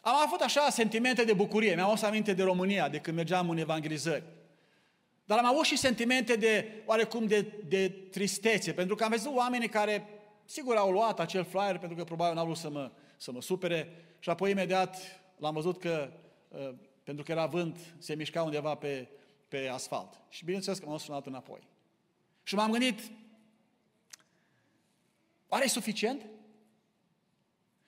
am 0.00 0.14
avut 0.26 0.40
așa 0.40 0.68
sentimente 0.70 1.24
de 1.24 1.32
bucurie, 1.32 1.74
mi-am 1.74 1.88
adus 1.88 2.02
aminte 2.02 2.32
de 2.32 2.42
România, 2.42 2.88
de 2.88 2.98
când 2.98 3.16
mergeam 3.16 3.50
în 3.50 3.58
evangelizări. 3.58 4.22
Dar 5.24 5.38
am 5.38 5.46
avut 5.46 5.64
și 5.64 5.76
sentimente 5.76 6.34
de, 6.34 6.82
oarecum, 6.86 7.26
de, 7.26 7.46
de 7.68 7.88
tristețe, 7.88 8.72
pentru 8.72 8.94
că 8.94 9.04
am 9.04 9.10
văzut 9.10 9.36
oameni 9.36 9.68
care, 9.68 10.08
sigur, 10.44 10.76
au 10.76 10.90
luat 10.90 11.20
acel 11.20 11.44
flyer, 11.44 11.78
pentru 11.78 11.96
că 11.96 12.04
probabil 12.04 12.34
n-au 12.34 12.44
vrut 12.44 12.56
să 12.56 12.70
mă, 12.70 12.90
să 13.16 13.32
mă 13.32 13.42
supere, 13.42 13.92
și 14.18 14.30
apoi 14.30 14.50
imediat 14.50 15.19
l-am 15.40 15.54
văzut 15.54 15.78
că, 15.78 16.12
uh, 16.48 16.74
pentru 17.04 17.24
că 17.24 17.32
era 17.32 17.46
vânt, 17.46 17.78
se 17.98 18.14
mișca 18.14 18.42
undeva 18.42 18.74
pe, 18.74 19.08
pe 19.48 19.68
asfalt. 19.68 20.20
Și 20.28 20.44
bineînțeles 20.44 20.78
că 20.78 20.86
m-am 20.86 20.98
sunat 20.98 21.26
înapoi. 21.26 21.68
Și 22.42 22.54
m-am 22.54 22.70
gândit, 22.70 23.00
oare 25.48 25.64
e 25.64 25.68
suficient? 25.68 26.26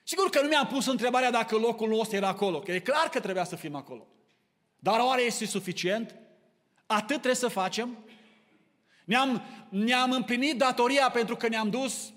Sigur 0.03 0.29
că 0.29 0.41
nu 0.41 0.47
mi-am 0.47 0.67
pus 0.67 0.85
întrebarea 0.85 1.31
dacă 1.31 1.57
locul 1.57 1.89
nostru 1.89 2.15
era 2.15 2.27
acolo, 2.27 2.59
că 2.59 2.71
e 2.71 2.79
clar 2.79 3.09
că 3.09 3.19
trebuia 3.19 3.43
să 3.43 3.55
fim 3.55 3.75
acolo. 3.75 4.07
Dar 4.79 4.99
oare 4.99 5.21
este 5.21 5.45
suficient? 5.45 6.15
Atât 6.85 7.07
trebuie 7.07 7.35
să 7.35 7.47
facem? 7.47 7.97
Ne-am, 9.05 9.41
ne-am 9.69 10.11
împlinit 10.11 10.57
datoria 10.57 11.09
pentru 11.09 11.35
că 11.35 11.47
ne-am 11.47 11.69
dus 11.69 12.13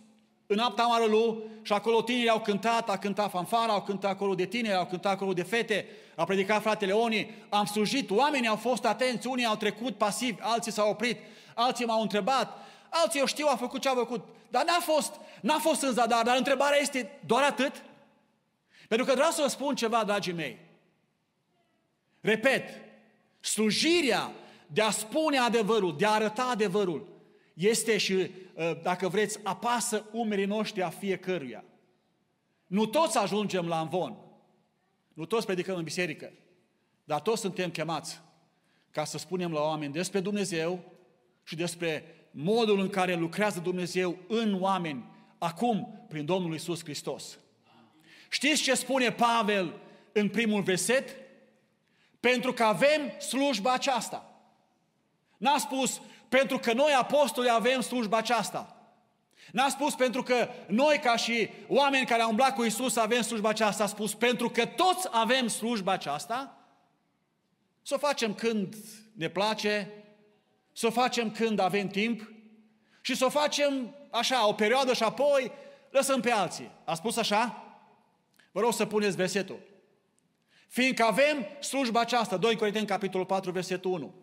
în 0.46 0.58
Apta 0.58 0.82
Marălu 0.82 1.42
și 1.62 1.72
acolo 1.72 2.02
tinerii 2.02 2.28
au 2.28 2.40
cântat, 2.40 2.90
a 2.90 2.98
cântat 2.98 3.30
fanfara, 3.30 3.72
au 3.72 3.82
cântat 3.82 4.10
acolo 4.10 4.34
de 4.34 4.46
tineri, 4.46 4.76
au 4.76 4.86
cântat 4.86 5.12
acolo 5.12 5.32
de 5.32 5.42
fete, 5.42 5.86
a 6.14 6.24
predicat 6.24 6.62
fratele 6.62 6.92
Oni, 6.92 7.30
am 7.48 7.64
slujit, 7.64 8.10
oamenii 8.10 8.48
au 8.48 8.56
fost 8.56 8.84
atenți, 8.84 9.26
unii 9.26 9.44
au 9.44 9.56
trecut 9.56 9.96
pasiv, 9.96 10.38
alții 10.40 10.72
s-au 10.72 10.90
oprit, 10.90 11.18
alții 11.54 11.84
m-au 11.84 12.02
întrebat, 12.02 12.58
alții 12.90 13.20
eu 13.20 13.26
știu, 13.26 13.46
au 13.46 13.56
făcut 13.56 13.80
ce 13.80 13.88
au 13.88 13.94
făcut, 13.94 14.24
dar 14.48 14.64
n-a 14.64 14.80
fost, 14.80 15.14
n-a 15.40 15.58
fost 15.58 15.82
în 15.82 15.92
zadar, 15.92 16.24
dar 16.24 16.36
întrebarea 16.36 16.80
este 16.80 17.18
doar 17.26 17.42
atât? 17.42 17.82
Pentru 18.88 19.06
că 19.06 19.12
vreau 19.14 19.30
să 19.30 19.42
vă 19.42 19.48
spun 19.48 19.74
ceva, 19.74 20.04
dragii 20.04 20.32
mei. 20.32 20.58
Repet, 22.20 22.68
slujirea 23.40 24.32
de 24.66 24.82
a 24.82 24.90
spune 24.90 25.38
adevărul, 25.38 25.96
de 25.96 26.06
a 26.06 26.10
arăta 26.10 26.48
adevărul, 26.50 27.15
este 27.56 27.96
și, 27.96 28.12
uh, 28.12 28.82
dacă 28.82 29.08
vreți, 29.08 29.38
apasă 29.42 30.04
umerii 30.12 30.44
noștri 30.44 30.82
a 30.82 30.88
fiecăruia. 30.88 31.64
Nu 32.66 32.86
toți 32.86 33.18
ajungem 33.18 33.66
la 33.66 33.80
învon, 33.80 34.16
nu 35.14 35.24
toți 35.24 35.46
predicăm 35.46 35.76
în 35.76 35.84
biserică, 35.84 36.32
dar 37.04 37.20
toți 37.20 37.40
suntem 37.40 37.70
chemați 37.70 38.20
ca 38.90 39.04
să 39.04 39.18
spunem 39.18 39.52
la 39.52 39.60
oameni 39.60 39.92
despre 39.92 40.20
Dumnezeu 40.20 40.84
și 41.42 41.56
despre 41.56 42.04
modul 42.30 42.80
în 42.80 42.88
care 42.88 43.14
lucrează 43.14 43.60
Dumnezeu 43.60 44.18
în 44.28 44.62
oameni 44.62 45.04
acum 45.38 46.06
prin 46.08 46.24
Domnul 46.24 46.54
Isus 46.54 46.82
Hristos. 46.82 47.38
Știți 48.30 48.62
ce 48.62 48.74
spune 48.74 49.12
Pavel 49.12 49.80
în 50.12 50.28
primul 50.28 50.62
verset? 50.62 51.16
Pentru 52.20 52.52
că 52.52 52.64
avem 52.64 53.18
slujba 53.18 53.72
aceasta. 53.72 54.30
N-a 55.36 55.58
spus, 55.58 56.00
pentru 56.28 56.58
că 56.58 56.72
noi 56.72 56.92
apostoli 56.92 57.50
avem 57.50 57.80
slujba 57.80 58.16
aceasta. 58.16 58.76
N-a 59.52 59.68
spus 59.68 59.94
pentru 59.94 60.22
că 60.22 60.48
noi 60.66 60.98
ca 60.98 61.16
și 61.16 61.48
oameni 61.68 62.06
care 62.06 62.22
au 62.22 62.28
umblat 62.28 62.54
cu 62.54 62.64
Isus 62.64 62.96
avem 62.96 63.22
slujba 63.22 63.48
aceasta, 63.48 63.82
a 63.84 63.86
spus 63.86 64.14
pentru 64.14 64.50
că 64.50 64.66
toți 64.66 65.08
avem 65.10 65.48
slujba 65.48 65.92
aceasta, 65.92 66.56
să 67.82 67.94
o 67.94 67.98
facem 67.98 68.34
când 68.34 68.76
ne 69.12 69.28
place, 69.28 69.92
să 70.72 70.86
o 70.86 70.90
facem 70.90 71.30
când 71.30 71.58
avem 71.58 71.88
timp 71.88 72.30
și 73.00 73.16
să 73.16 73.24
o 73.24 73.28
facem 73.28 73.94
așa, 74.10 74.48
o 74.48 74.52
perioadă 74.52 74.92
și 74.92 75.02
apoi 75.02 75.52
lăsăm 75.90 76.20
pe 76.20 76.30
alții. 76.30 76.70
A 76.84 76.94
spus 76.94 77.16
așa? 77.16 77.64
Vă 78.52 78.60
rog 78.60 78.72
să 78.72 78.86
puneți 78.86 79.16
versetul. 79.16 79.60
Fiindcă 80.68 81.04
avem 81.04 81.46
slujba 81.60 82.00
aceasta, 82.00 82.36
2 82.36 82.56
Corinteni, 82.56 82.86
capitolul 82.86 83.26
4, 83.26 83.50
versetul 83.50 83.92
1. 83.92 84.14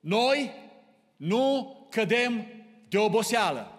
Noi 0.00 0.52
nu 1.18 1.76
cădem 1.90 2.46
de 2.88 2.98
oboseală. 2.98 3.72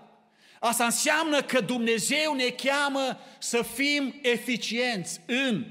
Asta 0.59 0.85
înseamnă 0.85 1.41
că 1.41 1.61
Dumnezeu 1.61 2.33
ne 2.33 2.49
cheamă 2.49 3.19
să 3.39 3.61
fim 3.61 4.15
eficienți 4.21 5.21
în 5.25 5.65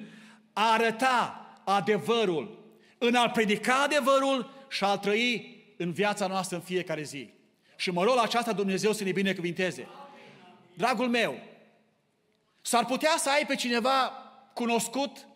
a 0.53 0.73
arăta 0.73 1.47
adevărul, 1.65 2.73
în 2.99 3.15
a 3.15 3.31
predica 3.31 3.83
adevărul 3.83 4.67
și 4.69 4.85
a 4.85 4.97
trăi 4.97 5.57
în 5.77 5.93
viața 5.93 6.27
noastră 6.27 6.57
în 6.57 6.63
fiecare 6.63 7.03
zi. 7.03 7.31
Și 7.77 7.91
mă 7.91 8.03
rog 8.03 8.15
la 8.15 8.23
aceasta 8.23 8.53
Dumnezeu 8.53 8.93
să 8.93 9.05
ne 9.05 9.13
binecuvinteze. 9.13 9.89
Dragul 10.75 11.09
meu, 11.09 11.39
s-ar 12.61 12.85
putea 12.85 13.15
să 13.19 13.31
ai 13.31 13.47
pe 13.47 13.55
cineva 13.55 14.13
cunoscut 14.55 15.27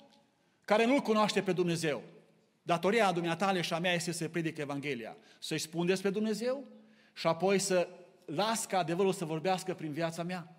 care 0.64 0.84
nu-L 0.84 1.00
cunoaște 1.00 1.42
pe 1.42 1.52
Dumnezeu. 1.52 2.02
Datoria 2.62 3.07
a 3.07 3.12
dumneatale 3.12 3.61
și 3.61 3.73
a 3.73 3.78
mea 3.78 3.92
este 3.92 4.12
să 4.12 4.28
predic 4.28 4.57
Evanghelia, 4.57 5.16
să-i 5.38 5.59
spun 5.59 5.87
despre 5.87 6.11
Dumnezeu 6.11 6.64
și 7.14 7.26
apoi 7.26 7.59
să 7.59 7.88
las 8.25 8.64
ca 8.64 8.78
adevărul 8.78 9.12
să 9.12 9.25
vorbească 9.25 9.75
prin 9.75 9.92
viața 9.92 10.23
mea. 10.23 10.57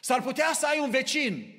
S-ar 0.00 0.22
putea 0.22 0.50
să 0.54 0.66
ai 0.66 0.78
un 0.78 0.90
vecin, 0.90 1.54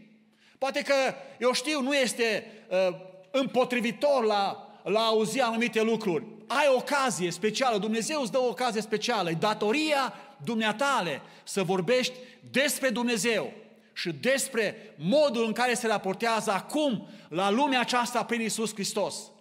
poate 0.58 0.82
că, 0.82 0.94
eu 1.40 1.54
știu, 1.54 1.82
nu 1.82 1.94
este 1.94 2.46
uh, 2.70 2.96
împotrivitor 3.32 4.24
la, 4.24 4.72
la 4.84 5.00
auzi 5.00 5.40
anumite 5.40 5.82
lucruri. 5.82 6.26
Ai 6.48 6.66
ocazie 6.76 7.32
specială, 7.32 7.78
Dumnezeu 7.78 8.22
îți 8.22 8.32
dă 8.32 8.38
o 8.38 8.48
ocazie 8.48 8.82
specială, 8.82 9.30
e 9.30 9.34
datoria 9.34 10.14
dumneatale 10.44 11.22
să 11.44 11.64
vorbești 11.64 12.14
despre 12.52 12.90
Dumnezeu 12.90 13.54
și 13.94 14.12
despre 14.12 14.96
modul 14.98 15.46
în 15.46 15.54
care 15.54 15.74
se 15.74 15.88
raportează 15.88 16.52
acum 16.52 17.08
la 17.30 17.50
lumea 17.50 17.80
aceasta 17.80 18.26
prin 18.26 18.42
Isus 18.42 18.74
Hristos. 18.74 19.32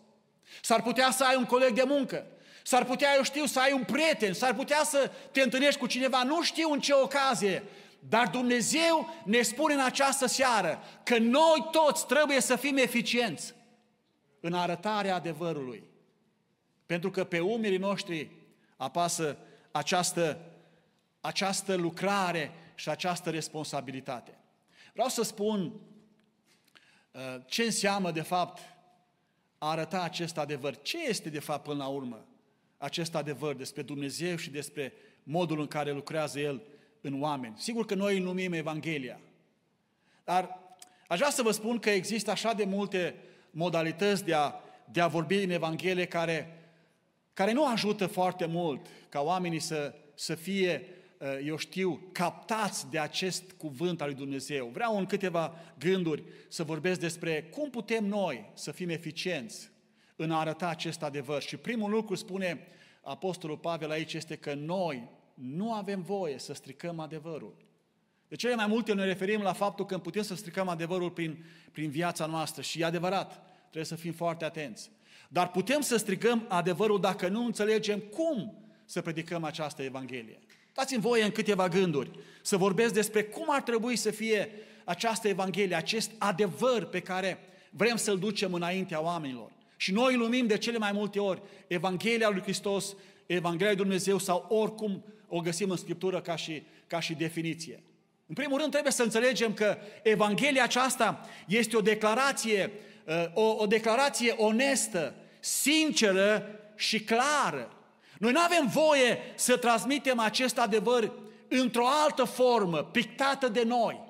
S-ar 0.60 0.82
putea 0.82 1.10
să 1.10 1.24
ai 1.24 1.36
un 1.36 1.44
coleg 1.44 1.72
de 1.72 1.84
muncă, 1.86 2.26
s-ar 2.62 2.84
putea, 2.84 3.14
eu 3.16 3.22
știu, 3.22 3.44
să 3.44 3.60
ai 3.60 3.72
un 3.72 3.84
prieten, 3.84 4.32
s-ar 4.32 4.54
putea 4.54 4.82
să 4.84 5.10
te 5.30 5.40
întâlnești 5.40 5.80
cu 5.80 5.86
cineva, 5.86 6.22
nu 6.22 6.42
știu 6.42 6.72
în 6.72 6.80
ce 6.80 6.92
ocazie, 6.92 7.62
dar 8.08 8.28
Dumnezeu 8.28 9.14
ne 9.24 9.42
spune 9.42 9.74
în 9.74 9.80
această 9.80 10.26
seară 10.26 10.82
că 11.02 11.18
noi 11.18 11.68
toți 11.70 12.06
trebuie 12.06 12.40
să 12.40 12.56
fim 12.56 12.76
eficienți 12.76 13.54
în 14.40 14.52
arătarea 14.52 15.14
adevărului. 15.14 15.84
Pentru 16.86 17.10
că 17.10 17.24
pe 17.24 17.40
umerii 17.40 17.78
noștri 17.78 18.30
apasă 18.76 19.36
această, 19.70 20.38
această 21.20 21.74
lucrare 21.74 22.52
și 22.74 22.88
această 22.88 23.30
responsabilitate. 23.30 24.38
Vreau 24.92 25.08
să 25.08 25.22
spun 25.22 25.60
uh, 27.12 27.20
ce 27.46 27.62
înseamnă 27.62 28.10
de 28.10 28.22
fapt 28.22 28.60
a 29.62 29.70
arăta 29.70 30.02
acest 30.02 30.38
adevăr. 30.38 30.76
Ce 30.82 31.08
este 31.08 31.28
de 31.28 31.38
fapt 31.38 31.62
până 31.62 31.82
la 31.82 31.88
urmă 31.88 32.26
acest 32.78 33.14
adevăr 33.14 33.54
despre 33.54 33.82
Dumnezeu 33.82 34.36
și 34.36 34.50
despre 34.50 34.92
modul 35.22 35.60
în 35.60 35.66
care 35.66 35.92
lucrează 35.92 36.38
El 36.38 36.62
în 37.00 37.22
oameni. 37.22 37.54
Sigur 37.58 37.84
că 37.84 37.94
noi 37.94 38.16
îl 38.16 38.22
numim 38.22 38.52
Evanghelia, 38.52 39.20
dar 40.24 40.58
aș 41.08 41.18
vrea 41.18 41.30
să 41.30 41.42
vă 41.42 41.50
spun 41.50 41.78
că 41.78 41.90
există 41.90 42.30
așa 42.30 42.52
de 42.52 42.64
multe 42.64 43.14
modalități 43.50 44.24
de 44.24 44.34
a, 44.34 44.52
de 44.92 45.00
a 45.00 45.06
vorbi 45.06 45.42
în 45.42 45.50
Evanghelie 45.50 46.06
care, 46.06 46.58
care 47.32 47.52
nu 47.52 47.66
ajută 47.66 48.06
foarte 48.06 48.46
mult 48.46 48.86
ca 49.08 49.20
oamenii 49.20 49.58
să, 49.58 49.94
să 50.14 50.34
fie, 50.34 50.82
uh, 50.88 50.99
eu 51.44 51.56
știu, 51.56 52.08
captați 52.12 52.90
de 52.90 52.98
acest 52.98 53.52
cuvânt 53.52 54.00
al 54.00 54.06
lui 54.06 54.16
Dumnezeu. 54.16 54.66
Vreau 54.72 54.98
în 54.98 55.06
câteva 55.06 55.54
gânduri 55.78 56.22
să 56.48 56.62
vorbesc 56.62 57.00
despre 57.00 57.42
cum 57.42 57.70
putem 57.70 58.04
noi 58.04 58.50
să 58.54 58.70
fim 58.70 58.88
eficienți 58.88 59.70
în 60.16 60.30
a 60.30 60.38
arăta 60.38 60.68
acest 60.68 61.02
adevăr. 61.02 61.42
Și 61.42 61.56
primul 61.56 61.90
lucru 61.90 62.14
spune 62.14 62.66
Apostolul 63.02 63.56
Pavel 63.56 63.90
aici 63.90 64.12
este 64.12 64.36
că 64.36 64.54
noi 64.54 65.08
nu 65.34 65.72
avem 65.72 66.02
voie 66.02 66.38
să 66.38 66.54
stricăm 66.54 67.00
adevărul. 67.00 67.56
De 68.28 68.36
cele 68.36 68.54
mai 68.54 68.66
multe 68.66 68.94
ne 68.94 69.04
referim 69.04 69.40
la 69.40 69.52
faptul 69.52 69.86
că 69.86 69.98
putem 69.98 70.22
să 70.22 70.34
stricăm 70.34 70.68
adevărul 70.68 71.10
prin, 71.10 71.44
prin 71.72 71.90
viața 71.90 72.26
noastră 72.26 72.62
și 72.62 72.80
e 72.80 72.84
adevărat, 72.84 73.42
trebuie 73.60 73.84
să 73.84 73.94
fim 73.94 74.12
foarte 74.12 74.44
atenți. 74.44 74.90
Dar 75.28 75.50
putem 75.50 75.80
să 75.80 75.96
strigăm 75.96 76.46
adevărul 76.48 77.00
dacă 77.00 77.28
nu 77.28 77.44
înțelegem 77.44 77.98
cum 77.98 78.54
să 78.84 79.00
predicăm 79.00 79.44
această 79.44 79.82
Evanghelie. 79.82 80.38
Dați-mi 80.74 81.00
voie 81.00 81.24
în 81.24 81.30
câteva 81.30 81.68
gânduri 81.68 82.10
să 82.42 82.56
vorbesc 82.56 82.94
despre 82.94 83.22
cum 83.22 83.46
ar 83.48 83.62
trebui 83.62 83.96
să 83.96 84.10
fie 84.10 84.50
această 84.84 85.28
Evanghelie, 85.28 85.76
acest 85.76 86.10
adevăr 86.18 86.84
pe 86.84 87.00
care 87.00 87.38
vrem 87.70 87.96
să-l 87.96 88.18
ducem 88.18 88.52
înaintea 88.54 89.02
oamenilor. 89.02 89.50
Și 89.76 89.92
noi 89.92 90.14
îl 90.14 90.20
numim 90.20 90.46
de 90.46 90.58
cele 90.58 90.78
mai 90.78 90.92
multe 90.92 91.18
ori 91.18 91.42
Evanghelia 91.66 92.28
lui 92.28 92.42
Hristos, 92.42 92.96
Evanghelia 93.26 93.72
lui 93.72 93.76
Dumnezeu 93.76 94.18
sau 94.18 94.46
oricum 94.48 95.04
o 95.28 95.40
găsim 95.40 95.70
în 95.70 95.76
Scriptură 95.76 96.20
ca 96.20 96.36
și, 96.36 96.62
ca 96.86 97.00
și 97.00 97.14
definiție. 97.14 97.82
În 98.26 98.34
primul 98.34 98.58
rând 98.58 98.70
trebuie 98.70 98.92
să 98.92 99.02
înțelegem 99.02 99.54
că 99.54 99.78
Evanghelia 100.02 100.62
aceasta 100.62 101.28
este 101.46 101.76
o 101.76 101.80
declarație, 101.80 102.70
uh, 103.06 103.24
o, 103.34 103.56
o 103.58 103.66
declarație 103.66 104.34
onestă, 104.36 105.14
sinceră 105.40 106.46
și 106.76 107.00
clară. 107.00 107.72
Noi 108.20 108.32
nu 108.32 108.40
avem 108.40 108.70
voie 108.72 109.18
să 109.34 109.56
transmitem 109.56 110.18
acest 110.18 110.58
adevăr 110.58 111.12
într-o 111.48 111.86
altă 112.04 112.24
formă, 112.24 112.78
pictată 112.78 113.48
de 113.48 113.62
noi. 113.62 114.00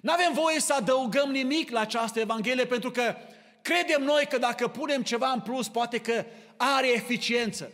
Nu 0.00 0.12
avem 0.12 0.32
voie 0.32 0.60
să 0.60 0.74
adăugăm 0.74 1.30
nimic 1.30 1.70
la 1.70 1.80
această 1.80 2.20
Evanghelie 2.20 2.64
pentru 2.64 2.90
că 2.90 3.16
credem 3.62 4.02
noi 4.02 4.26
că 4.26 4.38
dacă 4.38 4.68
punem 4.68 5.02
ceva 5.02 5.30
în 5.30 5.40
plus, 5.40 5.68
poate 5.68 5.98
că 5.98 6.24
are 6.56 6.92
eficiență. 6.92 7.72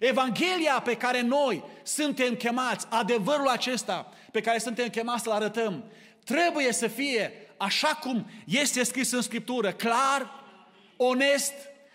Evanghelia 0.00 0.80
pe 0.84 0.96
care 0.96 1.20
noi 1.20 1.64
suntem 1.82 2.34
chemați, 2.34 2.86
adevărul 2.90 3.48
acesta 3.48 4.12
pe 4.32 4.40
care 4.40 4.58
suntem 4.58 4.88
chemați 4.88 5.22
să-l 5.22 5.32
arătăm, 5.32 5.84
trebuie 6.24 6.72
să 6.72 6.86
fie 6.86 7.32
așa 7.56 7.88
cum 7.88 8.30
este 8.46 8.82
scris 8.82 9.12
în 9.12 9.22
Scriptură, 9.22 9.72
clar, 9.72 10.44
onest 10.96 11.54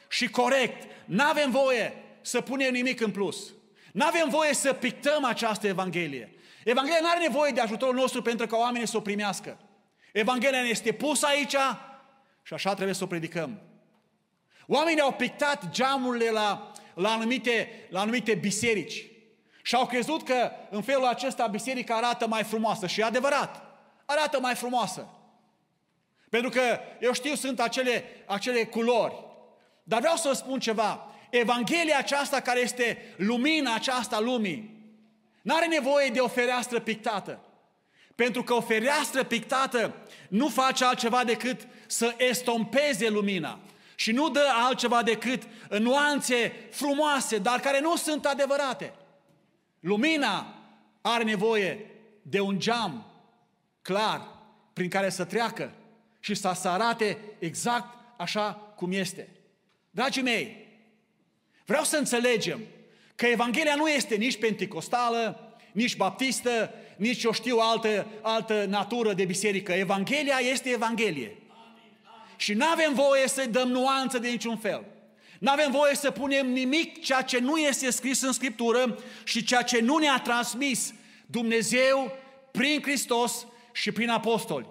și 0.09 0.29
corect. 0.29 0.87
N-avem 1.05 1.51
voie 1.51 2.03
să 2.23 2.41
punem 2.41 2.71
nimic 2.71 3.01
în 3.01 3.11
plus. 3.11 3.53
N-avem 3.93 4.29
voie 4.29 4.53
să 4.53 4.73
pictăm 4.73 5.23
această 5.23 5.67
Evanghelie. 5.67 6.35
Evanghelia 6.63 6.99
nu 7.01 7.09
are 7.09 7.19
nevoie 7.19 7.51
de 7.51 7.59
ajutorul 7.59 7.95
nostru 7.95 8.21
pentru 8.21 8.47
ca 8.47 8.57
oamenii 8.57 8.87
să 8.87 8.97
o 8.97 9.01
primească. 9.01 9.57
Evanghelia 10.13 10.61
ne 10.61 10.67
este 10.67 10.91
pusă 10.91 11.25
aici 11.25 11.55
și 12.43 12.53
așa 12.53 12.73
trebuie 12.73 12.95
să 12.95 13.03
o 13.03 13.07
predicăm. 13.07 13.61
Oamenii 14.67 15.01
au 15.01 15.13
pictat 15.13 15.69
geamurile 15.69 16.29
la, 16.29 16.71
la, 16.93 17.11
anumite, 17.11 17.87
la 17.89 17.99
anumite 17.99 18.35
biserici 18.35 19.05
și 19.63 19.75
au 19.75 19.85
crezut 19.85 20.23
că 20.23 20.51
în 20.69 20.81
felul 20.81 21.05
acesta 21.05 21.47
biserica 21.47 21.95
arată 21.95 22.27
mai 22.27 22.43
frumoasă 22.43 22.87
și 22.87 22.99
e 22.99 23.03
adevărat, 23.03 23.61
arată 24.05 24.39
mai 24.39 24.55
frumoasă. 24.55 25.07
Pentru 26.29 26.49
că, 26.49 26.79
eu 26.99 27.13
știu, 27.13 27.35
sunt 27.35 27.59
acele, 27.59 28.03
acele 28.25 28.65
culori. 28.65 29.13
Dar 29.83 29.99
vreau 29.99 30.15
să 30.15 30.33
spun 30.33 30.59
ceva. 30.59 31.12
Evanghelia 31.35 31.97
aceasta 31.97 32.39
care 32.39 32.59
este 32.59 33.13
lumina 33.17 33.73
aceasta 33.73 34.19
lumii, 34.19 34.69
nu 35.41 35.55
are 35.55 35.67
nevoie 35.67 36.09
de 36.09 36.19
o 36.19 36.27
fereastră 36.27 36.79
pictată. 36.79 37.39
Pentru 38.15 38.43
că 38.43 38.53
o 38.53 38.61
fereastră 38.61 39.23
pictată 39.23 39.95
nu 40.27 40.47
face 40.47 40.85
altceva 40.85 41.23
decât 41.23 41.67
să 41.87 42.15
estompeze 42.17 43.09
lumina 43.09 43.59
și 43.95 44.11
nu 44.11 44.29
dă 44.29 44.47
altceva 44.65 45.03
decât 45.03 45.43
nuanțe 45.79 46.53
frumoase, 46.71 47.37
dar 47.37 47.59
care 47.59 47.79
nu 47.79 47.95
sunt 47.95 48.25
adevărate. 48.25 48.93
Lumina 49.79 50.55
are 51.01 51.23
nevoie 51.23 51.85
de 52.21 52.39
un 52.39 52.59
geam 52.59 53.05
clar 53.81 54.27
prin 54.73 54.89
care 54.89 55.09
să 55.09 55.25
treacă 55.25 55.73
și 56.19 56.33
să 56.33 56.51
se 56.55 56.67
arate 56.67 57.17
exact 57.39 57.97
așa 58.17 58.73
cum 58.75 58.91
este. 58.91 59.29
Dragii 59.89 60.21
mei, 60.21 60.62
vreau 61.65 61.83
să 61.83 61.97
înțelegem 61.97 62.59
că 63.15 63.25
Evanghelia 63.25 63.75
nu 63.75 63.87
este 63.87 64.15
nici 64.15 64.37
penticostală, 64.39 65.53
nici 65.71 65.95
baptistă, 65.95 66.73
nici, 66.95 67.23
eu 67.23 67.31
știu, 67.31 67.57
altă, 67.57 68.07
altă 68.21 68.65
natură 68.69 69.13
de 69.13 69.25
biserică. 69.25 69.71
Evanghelia 69.71 70.37
este 70.51 70.69
Evanghelie. 70.69 71.37
Și 72.35 72.53
nu 72.53 72.65
avem 72.65 72.93
voie 72.93 73.27
să-i 73.27 73.47
dăm 73.47 73.67
nuanță 73.67 74.19
de 74.19 74.27
niciun 74.27 74.57
fel. 74.57 74.85
Nu 75.39 75.51
avem 75.51 75.71
voie 75.71 75.95
să 75.95 76.11
punem 76.11 76.51
nimic 76.51 77.03
ceea 77.03 77.21
ce 77.21 77.39
nu 77.39 77.57
este 77.57 77.91
scris 77.91 78.21
în 78.21 78.31
Scriptură 78.31 78.99
și 79.23 79.43
ceea 79.43 79.61
ce 79.61 79.79
nu 79.79 79.97
ne-a 79.97 80.19
transmis 80.23 80.93
Dumnezeu 81.25 82.17
prin 82.51 82.81
Hristos 82.81 83.47
și 83.71 83.91
prin 83.91 84.09
apostoli. 84.09 84.65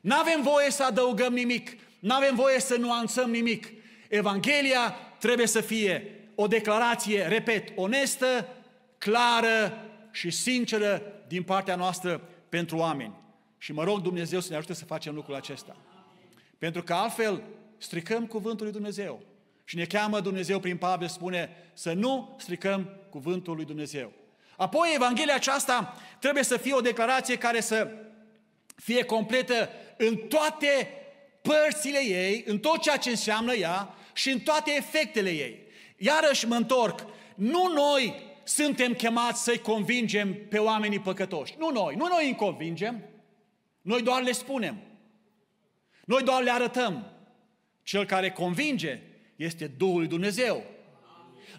Nu 0.00 0.14
avem 0.14 0.42
voie 0.42 0.70
să 0.70 0.84
adăugăm 0.84 1.32
nimic, 1.32 1.76
nu 1.98 2.14
avem 2.14 2.34
voie 2.34 2.60
să 2.60 2.76
nuanțăm 2.76 3.30
nimic. 3.30 3.72
Evanghelia 4.08 4.96
trebuie 5.18 5.46
să 5.46 5.60
fie 5.60 6.17
o 6.40 6.46
declarație, 6.46 7.22
repet, 7.22 7.68
onestă, 7.74 8.48
clară 8.98 9.84
și 10.10 10.30
sinceră 10.30 11.02
din 11.28 11.42
partea 11.42 11.76
noastră 11.76 12.20
pentru 12.48 12.76
oameni. 12.76 13.14
Și 13.58 13.72
mă 13.72 13.84
rog 13.84 14.00
Dumnezeu 14.00 14.40
să 14.40 14.50
ne 14.50 14.56
ajute 14.56 14.74
să 14.74 14.84
facem 14.84 15.14
lucrul 15.14 15.34
acesta. 15.34 15.76
Pentru 16.58 16.82
că 16.82 16.94
altfel 16.94 17.42
stricăm 17.78 18.26
cuvântul 18.26 18.64
lui 18.64 18.74
Dumnezeu. 18.74 19.22
Și 19.64 19.76
ne 19.76 19.84
cheamă 19.84 20.20
Dumnezeu 20.20 20.60
prin 20.60 20.76
Pavel, 20.76 21.08
spune 21.08 21.50
să 21.72 21.92
nu 21.92 22.36
stricăm 22.40 22.88
cuvântul 23.10 23.54
lui 23.54 23.64
Dumnezeu. 23.64 24.12
Apoi, 24.56 24.92
Evanghelia 24.94 25.34
aceasta 25.34 25.96
trebuie 26.18 26.42
să 26.42 26.56
fie 26.56 26.74
o 26.74 26.80
declarație 26.80 27.38
care 27.38 27.60
să 27.60 27.90
fie 28.76 29.04
completă 29.04 29.68
în 29.96 30.16
toate 30.16 30.88
părțile 31.42 32.04
ei, 32.04 32.44
în 32.46 32.58
tot 32.58 32.80
ceea 32.80 32.96
ce 32.96 33.10
înseamnă 33.10 33.54
ea 33.54 33.94
și 34.12 34.30
în 34.30 34.38
toate 34.38 34.74
efectele 34.76 35.30
ei. 35.30 35.66
Iarăși 35.98 36.46
mă 36.46 36.54
întorc, 36.54 37.06
nu 37.34 37.72
noi 37.74 38.14
suntem 38.44 38.94
chemați 38.94 39.42
să-i 39.42 39.58
convingem 39.58 40.34
pe 40.48 40.58
oamenii 40.58 41.00
păcătoși. 41.00 41.54
Nu 41.58 41.70
noi, 41.70 41.94
nu 41.94 42.06
noi 42.06 42.26
îi 42.26 42.34
convingem, 42.34 43.02
noi 43.82 44.02
doar 44.02 44.22
le 44.22 44.32
spunem. 44.32 44.76
Noi 46.04 46.22
doar 46.22 46.42
le 46.42 46.50
arătăm. 46.50 47.12
Cel 47.82 48.06
care 48.06 48.30
convinge 48.30 49.00
este 49.36 49.66
Duhul 49.66 49.98
lui 49.98 50.06
Dumnezeu. 50.06 50.64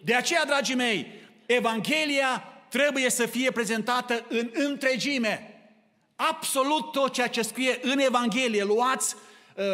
De 0.03 0.15
aceea, 0.15 0.45
dragii 0.45 0.75
mei, 0.75 1.07
Evanghelia 1.45 2.43
trebuie 2.69 3.09
să 3.09 3.25
fie 3.25 3.51
prezentată 3.51 4.25
în 4.29 4.49
întregime. 4.53 5.53
Absolut 6.15 6.91
tot 6.91 7.13
ceea 7.13 7.27
ce 7.27 7.41
scrie 7.41 7.79
în 7.81 7.99
Evanghelie, 7.99 8.63
luați 8.63 9.15
uh, 9.15 9.21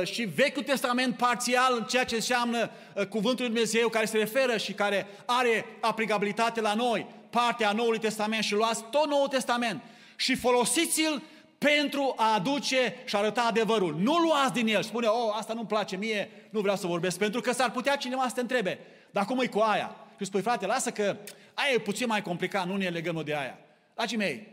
și 0.03 0.23
Vechiul 0.23 0.63
Testament 0.63 1.17
parțial, 1.17 1.85
ceea 1.89 2.05
ce 2.05 2.15
înseamnă 2.15 2.69
uh, 2.93 3.05
Cuvântul 3.05 3.45
lui 3.45 3.53
Dumnezeu, 3.53 3.89
care 3.89 4.05
se 4.05 4.17
referă 4.17 4.57
și 4.57 4.73
care 4.73 5.07
are 5.25 5.65
aplicabilitate 5.81 6.61
la 6.61 6.73
noi, 6.73 7.05
partea 7.29 7.71
Noului 7.71 7.99
Testament 7.99 8.43
și 8.43 8.53
luați 8.53 8.83
tot 8.91 9.07
Noul 9.07 9.27
Testament 9.27 9.81
și 10.15 10.35
folosiți-l 10.35 11.21
pentru 11.57 12.13
a 12.17 12.33
aduce 12.33 12.95
și 13.05 13.15
arăta 13.15 13.41
adevărul. 13.41 13.95
Nu 13.99 14.15
luați 14.15 14.53
din 14.53 14.67
el, 14.67 14.83
spune, 14.83 15.07
oh, 15.07 15.35
asta 15.37 15.53
nu-mi 15.53 15.67
place 15.67 15.95
mie, 15.95 16.29
nu 16.49 16.59
vreau 16.59 16.75
să 16.75 16.87
vorbesc, 16.87 17.17
pentru 17.17 17.41
că 17.41 17.51
s-ar 17.51 17.71
putea 17.71 17.95
cineva 17.95 18.25
să 18.27 18.33
te 18.33 18.41
întrebe, 18.41 18.79
dar 19.11 19.25
cum 19.25 19.39
e 19.39 19.47
cu 19.47 19.59
aia? 19.59 19.95
Și 20.19 20.25
spui, 20.25 20.41
frate, 20.41 20.65
lasă 20.65 20.91
că 20.91 21.17
aia 21.53 21.73
e 21.73 21.77
puțin 21.79 22.07
mai 22.07 22.21
complicat, 22.21 22.67
nu 22.67 22.75
ne 22.75 22.87
legăm 22.87 23.21
de 23.25 23.35
aia. 23.35 23.59
Dragii 23.95 24.17
mei, 24.17 24.47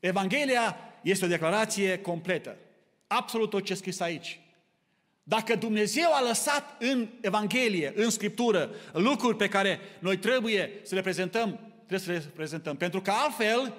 Evanghelia 0.00 0.76
este 1.02 1.24
o 1.24 1.28
declarație 1.28 1.98
completă. 1.98 2.56
Absolut 3.06 3.50
tot 3.50 3.64
ce 3.64 3.74
scris 3.74 4.00
aici. 4.00 4.38
Dacă 5.24 5.54
Dumnezeu 5.54 6.12
a 6.12 6.22
lăsat 6.22 6.76
în 6.78 7.08
Evanghelie, 7.20 7.92
în 7.96 8.10
Scriptură, 8.10 8.70
lucruri 8.92 9.36
pe 9.36 9.48
care 9.48 9.80
noi 9.98 10.16
trebuie 10.16 10.72
să 10.82 10.94
le 10.94 11.00
prezentăm, 11.00 11.58
trebuie 11.86 11.98
să 11.98 12.10
le 12.10 12.32
prezentăm. 12.34 12.76
Pentru 12.76 13.00
că 13.00 13.10
altfel, 13.10 13.74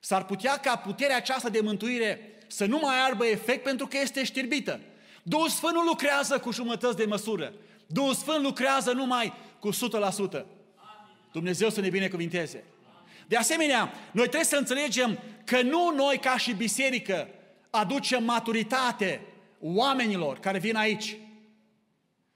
S-ar 0.00 0.24
putea 0.24 0.56
ca 0.56 0.76
puterea 0.76 1.16
aceasta 1.16 1.48
de 1.48 1.60
mântuire 1.60 2.20
să 2.46 2.64
nu 2.66 2.78
mai 2.82 3.04
aibă 3.08 3.26
efect 3.26 3.62
pentru 3.62 3.86
că 3.86 3.98
este 4.00 4.24
știrbită. 4.24 4.80
Duhul 5.22 5.48
Sfânt 5.48 5.74
nu 5.74 5.82
lucrează 5.82 6.38
cu 6.38 6.52
jumătăți 6.52 6.96
de 6.96 7.04
măsură. 7.04 7.52
Duhul 7.86 8.14
Sfânt 8.14 8.42
lucrează 8.42 8.92
numai 8.92 9.32
cu 9.58 9.70
100%. 9.72 10.44
Dumnezeu 11.32 11.70
să 11.70 11.80
ne 11.80 11.88
binecuvinteze. 11.88 12.64
De 13.26 13.36
asemenea, 13.36 13.92
noi 14.12 14.24
trebuie 14.24 14.44
să 14.44 14.56
înțelegem 14.56 15.18
că 15.44 15.62
nu 15.62 15.92
noi 15.96 16.18
ca 16.18 16.38
și 16.38 16.52
biserică 16.52 17.28
aducem 17.70 18.24
maturitate 18.24 19.20
oamenilor 19.60 20.38
care 20.38 20.58
vin 20.58 20.76
aici. 20.76 21.16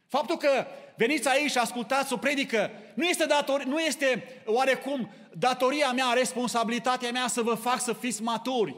Faptul 0.08 0.36
că 0.36 0.66
veniți 0.96 1.28
aici 1.28 1.50
și 1.50 1.58
ascultați 1.58 2.12
o 2.12 2.16
predică 2.16 2.70
nu 2.94 3.04
este, 3.04 3.24
dator, 3.24 3.64
nu 3.64 3.80
este 3.80 4.42
oarecum 4.46 5.10
datoria 5.32 5.92
mea, 5.92 6.12
responsabilitatea 6.12 7.10
mea 7.10 7.26
să 7.26 7.42
vă 7.42 7.54
fac 7.54 7.80
să 7.80 7.92
fiți 7.92 8.22
maturi. 8.22 8.76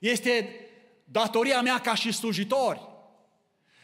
Este 0.00 0.48
datoria 1.04 1.60
mea 1.60 1.78
ca 1.78 1.94
și 1.94 2.12
slujitori. 2.12 2.88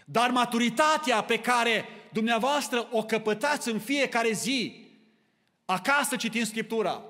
Dar 0.05 0.31
maturitatea 0.31 1.23
pe 1.23 1.39
care 1.39 1.85
dumneavoastră 2.13 2.89
o 2.91 3.03
căpătați 3.03 3.69
în 3.69 3.79
fiecare 3.79 4.33
zi, 4.33 4.89
acasă 5.65 6.17
citind 6.17 6.47
Scriptura 6.47 7.03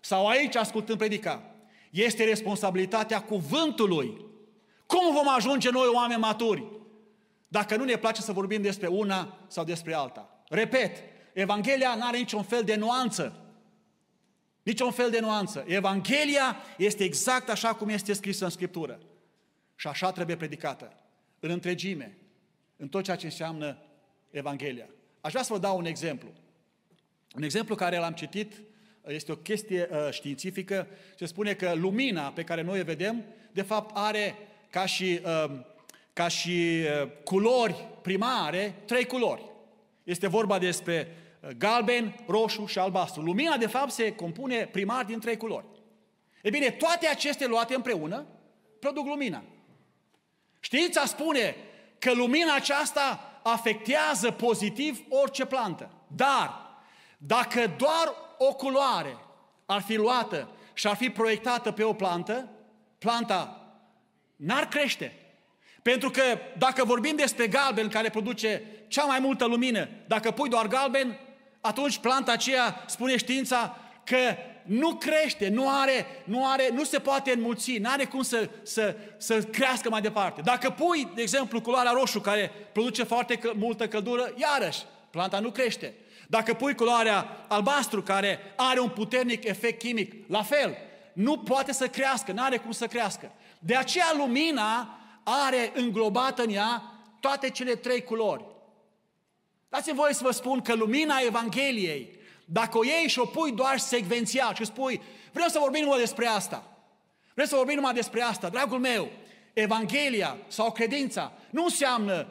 sau 0.00 0.26
aici 0.26 0.56
ascultând 0.56 0.98
predica, 0.98 1.42
este 1.90 2.24
responsabilitatea 2.24 3.22
cuvântului. 3.22 4.23
Cum 4.94 5.14
vom 5.14 5.28
ajunge 5.28 5.70
noi 5.70 5.86
oameni 5.86 6.20
maturi? 6.20 6.64
Dacă 7.48 7.76
nu 7.76 7.84
ne 7.84 7.96
place 7.96 8.20
să 8.20 8.32
vorbim 8.32 8.62
despre 8.62 8.86
una 8.86 9.38
sau 9.46 9.64
despre 9.64 9.94
alta. 9.94 10.42
Repet, 10.48 10.96
Evanghelia 11.32 11.94
nu 11.94 12.06
are 12.06 12.16
niciun 12.16 12.42
fel 12.42 12.62
de 12.62 12.74
nuanță. 12.74 13.44
Niciun 14.62 14.90
fel 14.90 15.10
de 15.10 15.20
nuanță. 15.20 15.64
Evanghelia 15.66 16.56
este 16.78 17.04
exact 17.04 17.48
așa 17.48 17.74
cum 17.74 17.88
este 17.88 18.12
scrisă 18.12 18.44
în 18.44 18.50
Scriptură. 18.50 19.00
Și 19.76 19.86
așa 19.86 20.12
trebuie 20.12 20.36
predicată. 20.36 20.92
În 21.40 21.50
întregime. 21.50 22.18
În 22.76 22.88
tot 22.88 23.04
ceea 23.04 23.16
ce 23.16 23.26
înseamnă 23.26 23.78
Evanghelia. 24.30 24.88
Aș 25.20 25.30
vrea 25.30 25.44
să 25.44 25.52
vă 25.52 25.58
dau 25.58 25.78
un 25.78 25.84
exemplu. 25.84 26.32
Un 27.36 27.42
exemplu 27.42 27.74
care 27.74 27.96
l-am 27.96 28.12
citit, 28.12 28.62
este 29.06 29.32
o 29.32 29.36
chestie 29.36 29.88
uh, 29.90 30.08
științifică, 30.10 30.86
se 31.16 31.26
spune 31.26 31.54
că 31.54 31.72
lumina 31.72 32.32
pe 32.32 32.44
care 32.44 32.62
noi 32.62 32.80
o 32.80 32.84
vedem, 32.84 33.24
de 33.52 33.62
fapt 33.62 33.96
are 33.96 34.34
ca 34.74 34.86
și, 34.86 35.20
uh, 35.24 35.50
ca 36.12 36.28
și 36.28 36.82
uh, 37.02 37.10
culori 37.24 37.88
primare, 38.02 38.82
trei 38.86 39.06
culori. 39.06 39.44
Este 40.04 40.26
vorba 40.26 40.58
despre 40.58 41.16
uh, 41.40 41.50
galben, 41.50 42.14
roșu 42.26 42.66
și 42.66 42.78
albastru. 42.78 43.22
Lumina, 43.22 43.56
de 43.56 43.66
fapt, 43.66 43.90
se 43.90 44.14
compune 44.14 44.66
primar 44.66 45.04
din 45.04 45.20
trei 45.20 45.36
culori. 45.36 45.64
E 46.42 46.50
bine, 46.50 46.70
toate 46.70 47.06
acestea 47.06 47.46
luate 47.46 47.74
împreună 47.74 48.26
produc 48.80 49.06
lumina. 49.06 49.42
Știința 50.60 51.04
spune 51.04 51.56
că 51.98 52.12
lumina 52.12 52.54
aceasta 52.54 53.40
afectează 53.42 54.30
pozitiv 54.30 55.04
orice 55.08 55.44
plantă. 55.44 55.90
Dar, 56.06 56.76
dacă 57.18 57.74
doar 57.78 58.14
o 58.38 58.54
culoare 58.54 59.16
ar 59.66 59.82
fi 59.82 59.96
luată 59.96 60.48
și 60.72 60.86
ar 60.86 60.96
fi 60.96 61.10
proiectată 61.10 61.72
pe 61.72 61.82
o 61.82 61.92
plantă, 61.92 62.48
planta 62.98 63.63
n-ar 64.36 64.68
crește. 64.68 65.12
Pentru 65.82 66.10
că 66.10 66.22
dacă 66.58 66.84
vorbim 66.84 67.16
despre 67.16 67.46
galben 67.46 67.88
care 67.88 68.10
produce 68.10 68.62
cea 68.88 69.04
mai 69.04 69.18
multă 69.18 69.44
lumină, 69.44 69.88
dacă 70.06 70.30
pui 70.30 70.48
doar 70.48 70.66
galben, 70.66 71.18
atunci 71.60 71.98
planta 71.98 72.32
aceea, 72.32 72.84
spune 72.86 73.16
știința, 73.16 73.78
că 74.04 74.16
nu 74.62 74.94
crește, 74.94 75.48
nu 75.48 75.68
are, 75.80 76.06
nu 76.24 76.46
are, 76.46 76.68
nu 76.72 76.84
se 76.84 76.98
poate 76.98 77.32
înmulți, 77.32 77.76
nu 77.76 77.90
are 77.90 78.04
cum 78.04 78.22
să, 78.22 78.48
să, 78.62 78.96
să 79.18 79.42
crească 79.42 79.90
mai 79.90 80.00
departe. 80.00 80.40
Dacă 80.40 80.70
pui, 80.70 81.10
de 81.14 81.22
exemplu, 81.22 81.60
culoarea 81.60 81.92
roșu 81.92 82.20
care 82.20 82.50
produce 82.72 83.02
foarte 83.02 83.34
că, 83.34 83.52
multă 83.56 83.88
căldură, 83.88 84.34
iarăși, 84.36 84.82
planta 85.10 85.38
nu 85.38 85.50
crește. 85.50 85.94
Dacă 86.28 86.54
pui 86.54 86.74
culoarea 86.74 87.44
albastru 87.48 88.02
care 88.02 88.38
are 88.56 88.80
un 88.80 88.88
puternic 88.88 89.44
efect 89.44 89.78
chimic, 89.78 90.28
la 90.28 90.42
fel, 90.42 90.76
nu 91.12 91.38
poate 91.38 91.72
să 91.72 91.88
crească, 91.88 92.32
nu 92.32 92.42
are 92.42 92.56
cum 92.56 92.72
să 92.72 92.86
crească. 92.86 93.32
De 93.64 93.76
aceea 93.76 94.12
lumina 94.16 94.98
are 95.22 95.72
înglobată 95.74 96.42
în 96.42 96.50
ea 96.50 96.82
toate 97.20 97.50
cele 97.50 97.74
trei 97.74 98.02
culori. 98.02 98.44
Dați-mi 99.68 99.96
voie 99.96 100.14
să 100.14 100.24
vă 100.24 100.30
spun 100.30 100.60
că 100.60 100.74
lumina 100.74 101.18
Evangheliei 101.26 102.18
dacă 102.44 102.78
o 102.78 102.84
iei 102.84 103.08
și 103.08 103.18
o 103.18 103.24
pui 103.24 103.52
doar 103.52 103.78
secvențial 103.78 104.54
și 104.54 104.64
spui, 104.64 105.00
vreau 105.32 105.48
să 105.48 105.58
vorbim 105.58 105.82
numai 105.82 105.98
despre 105.98 106.26
asta. 106.26 106.64
Vreau 107.32 107.48
să 107.48 107.56
vorbim 107.56 107.74
numai 107.74 107.94
despre 107.94 108.22
asta. 108.22 108.48
Dragul 108.48 108.78
meu, 108.78 109.10
Evanghelia 109.52 110.36
sau 110.46 110.72
credința 110.72 111.32
nu 111.50 111.64
înseamnă 111.64 112.26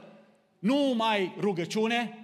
numai 0.59 1.35
rugăciune, 1.39 2.17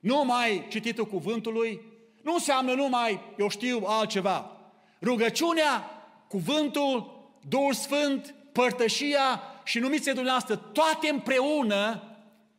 numai 0.00 0.66
cititul 0.68 1.06
cuvântului, 1.06 1.80
nu 2.22 2.32
înseamnă 2.32 2.72
numai, 2.72 3.20
eu 3.38 3.48
știu, 3.48 3.82
altceva. 3.86 4.56
Rugăciunea, 5.02 5.90
cuvântul, 6.28 7.19
Duhul 7.48 7.72
Sfânt, 7.72 8.34
părtășia 8.52 9.42
și 9.64 9.78
numiți 9.78 10.04
dumneavoastră, 10.04 10.56
toate 10.56 11.08
împreună, 11.08 12.02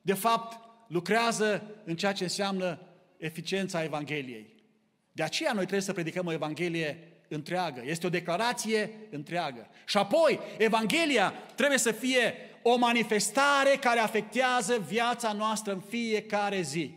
de 0.02 0.14
fapt, 0.14 0.60
lucrează 0.88 1.64
în 1.84 1.96
ceea 1.96 2.14
ce 2.14 2.24
înseamnă 2.24 2.80
eficiența 3.18 3.84
Evangheliei. 3.84 4.54
De 5.12 5.24
aceea 5.24 5.52
noi 5.52 5.62
trebuie 5.62 5.82
să 5.82 5.94
predicăm 5.94 6.26
o 6.26 6.32
Evanghelie 6.32 7.12
întreagă. 7.28 7.82
Este 7.86 8.06
o 8.06 8.10
declarație 8.10 8.92
întreagă. 9.12 9.68
Și 9.86 9.98
apoi, 9.98 10.40
Evanghelia 10.58 11.34
trebuie 11.56 11.78
să 11.78 11.92
fie 11.92 12.36
o 12.62 12.78
manifestare 12.78 13.78
care 13.80 14.00
afectează 14.00 14.80
viața 14.80 15.32
noastră 15.32 15.74
în 15.74 15.80
fiecare 15.80 16.62
zi. 16.62 16.94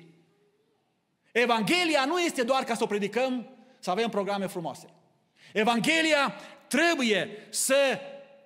Evanghelia 1.33 2.05
nu 2.05 2.19
este 2.19 2.43
doar 2.43 2.65
ca 2.65 2.75
să 2.75 2.83
o 2.83 2.87
predicăm, 2.87 3.49
să 3.79 3.91
avem 3.91 4.09
programe 4.09 4.47
frumoase. 4.47 4.87
Evanghelia 5.53 6.35
trebuie 6.69 7.47
să 7.51 7.99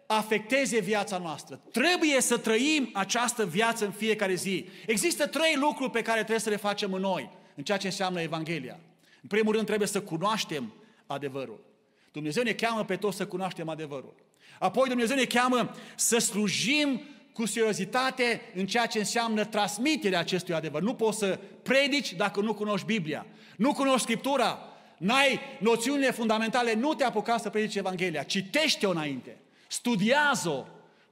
afecteze 0.07 0.81
viața 0.81 1.18
noastră. 1.18 1.61
Trebuie 1.72 2.20
să 2.20 2.38
trăim 2.38 2.90
această 2.92 3.46
viață 3.46 3.85
în 3.85 3.90
fiecare 3.90 4.35
zi. 4.35 4.68
Există 4.87 5.26
trei 5.26 5.57
lucruri 5.57 5.90
pe 5.90 6.02
care 6.02 6.18
trebuie 6.18 6.38
să 6.38 6.50
le 6.50 6.57
facem 6.57 6.92
în 6.92 7.00
noi 7.00 7.31
în 7.54 7.64
ceea 7.64 7.78
ce 7.78 7.87
înseamnă 7.87 8.20
Evanghelia. 8.20 8.78
În 9.22 9.28
primul 9.28 9.54
rând 9.54 9.66
trebuie 9.66 9.88
să 9.88 10.00
cunoaștem 10.00 10.72
adevărul. 11.07 11.61
Dumnezeu 12.12 12.42
ne 12.42 12.52
cheamă 12.52 12.85
pe 12.85 12.96
toți 12.96 13.16
să 13.16 13.26
cunoaștem 13.26 13.68
adevărul. 13.68 14.14
Apoi 14.59 14.88
Dumnezeu 14.88 15.16
ne 15.16 15.24
cheamă 15.24 15.74
să 15.96 16.18
slujim 16.18 17.00
cu 17.33 17.46
seriozitate 17.46 18.40
în 18.54 18.66
ceea 18.66 18.87
ce 18.87 18.98
înseamnă 18.98 19.44
transmiterea 19.44 20.18
acestui 20.18 20.54
adevăr. 20.54 20.83
Nu 20.83 20.94
poți 20.94 21.18
să 21.18 21.38
predici 21.62 22.12
dacă 22.12 22.40
nu 22.40 22.54
cunoști 22.54 22.87
Biblia. 22.87 23.26
Nu 23.57 23.72
cunoști 23.72 24.00
Scriptura. 24.00 24.59
N-ai 24.98 25.40
noțiunile 25.58 26.11
fundamentale, 26.11 26.74
nu 26.74 26.94
te 26.94 27.04
apuca 27.04 27.38
să 27.38 27.50
predici 27.50 27.74
Evanghelia. 27.74 28.22
Citește-o 28.22 28.90
înainte. 28.90 29.37
Studiază-o. 29.68 30.64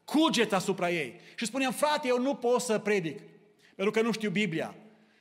Cugeți 0.04 0.54
asupra 0.54 0.90
ei. 0.90 1.20
Și 1.34 1.46
spunem, 1.46 1.72
frate, 1.72 2.08
eu 2.08 2.18
nu 2.18 2.34
pot 2.34 2.60
să 2.60 2.78
predic. 2.78 3.20
Pentru 3.74 3.90
că 3.90 4.00
nu 4.00 4.12
știu 4.12 4.30
Biblia. 4.30 4.74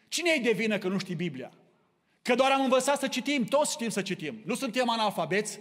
Cine 0.07 0.31
e 0.35 0.39
de 0.39 0.51
vină 0.51 0.77
că 0.77 0.87
nu 0.87 0.97
știi 0.97 1.15
Biblia? 1.15 1.51
Că 2.21 2.35
doar 2.35 2.51
am 2.51 2.61
învățat 2.61 2.99
să 2.99 3.07
citim, 3.07 3.43
toți 3.43 3.71
știm 3.71 3.89
să 3.89 4.01
citim. 4.01 4.41
Nu 4.45 4.55
suntem 4.55 4.89
analfabeți? 4.89 5.59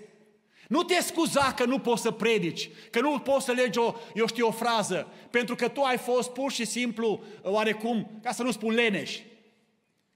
Nu 0.68 0.82
te 0.82 1.02
scuza 1.02 1.52
că 1.52 1.64
nu 1.64 1.78
poți 1.78 2.02
să 2.02 2.10
predici, 2.10 2.70
că 2.90 3.00
nu 3.00 3.18
poți 3.18 3.44
să 3.44 3.52
legi 3.52 3.78
o, 3.78 3.94
eu 4.14 4.26
știu, 4.26 4.46
o 4.46 4.50
frază, 4.50 5.08
pentru 5.30 5.54
că 5.54 5.68
tu 5.68 5.82
ai 5.82 5.98
fost 5.98 6.30
pur 6.30 6.52
și 6.52 6.64
simplu, 6.64 7.22
oarecum, 7.42 8.20
ca 8.22 8.32
să 8.32 8.42
nu 8.42 8.50
spun 8.50 8.74
leneș, 8.74 9.18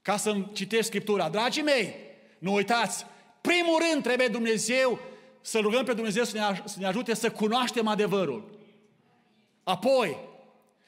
ca 0.01 0.17
să 0.17 0.37
citești 0.53 0.85
Scriptura. 0.85 1.29
Dragii 1.29 1.61
mei, 1.61 1.95
nu 2.39 2.53
uitați, 2.53 3.05
primul 3.41 3.81
rând 3.89 4.03
trebuie 4.03 4.27
Dumnezeu 4.27 4.99
să 5.41 5.59
rugăm 5.59 5.83
pe 5.83 5.93
Dumnezeu 5.93 6.23
să 6.23 6.37
ne, 6.37 6.61
să 6.65 6.75
ne 6.79 6.85
ajute 6.85 7.13
să 7.13 7.31
cunoaștem 7.31 7.87
adevărul. 7.87 8.57
Apoi, 9.63 10.17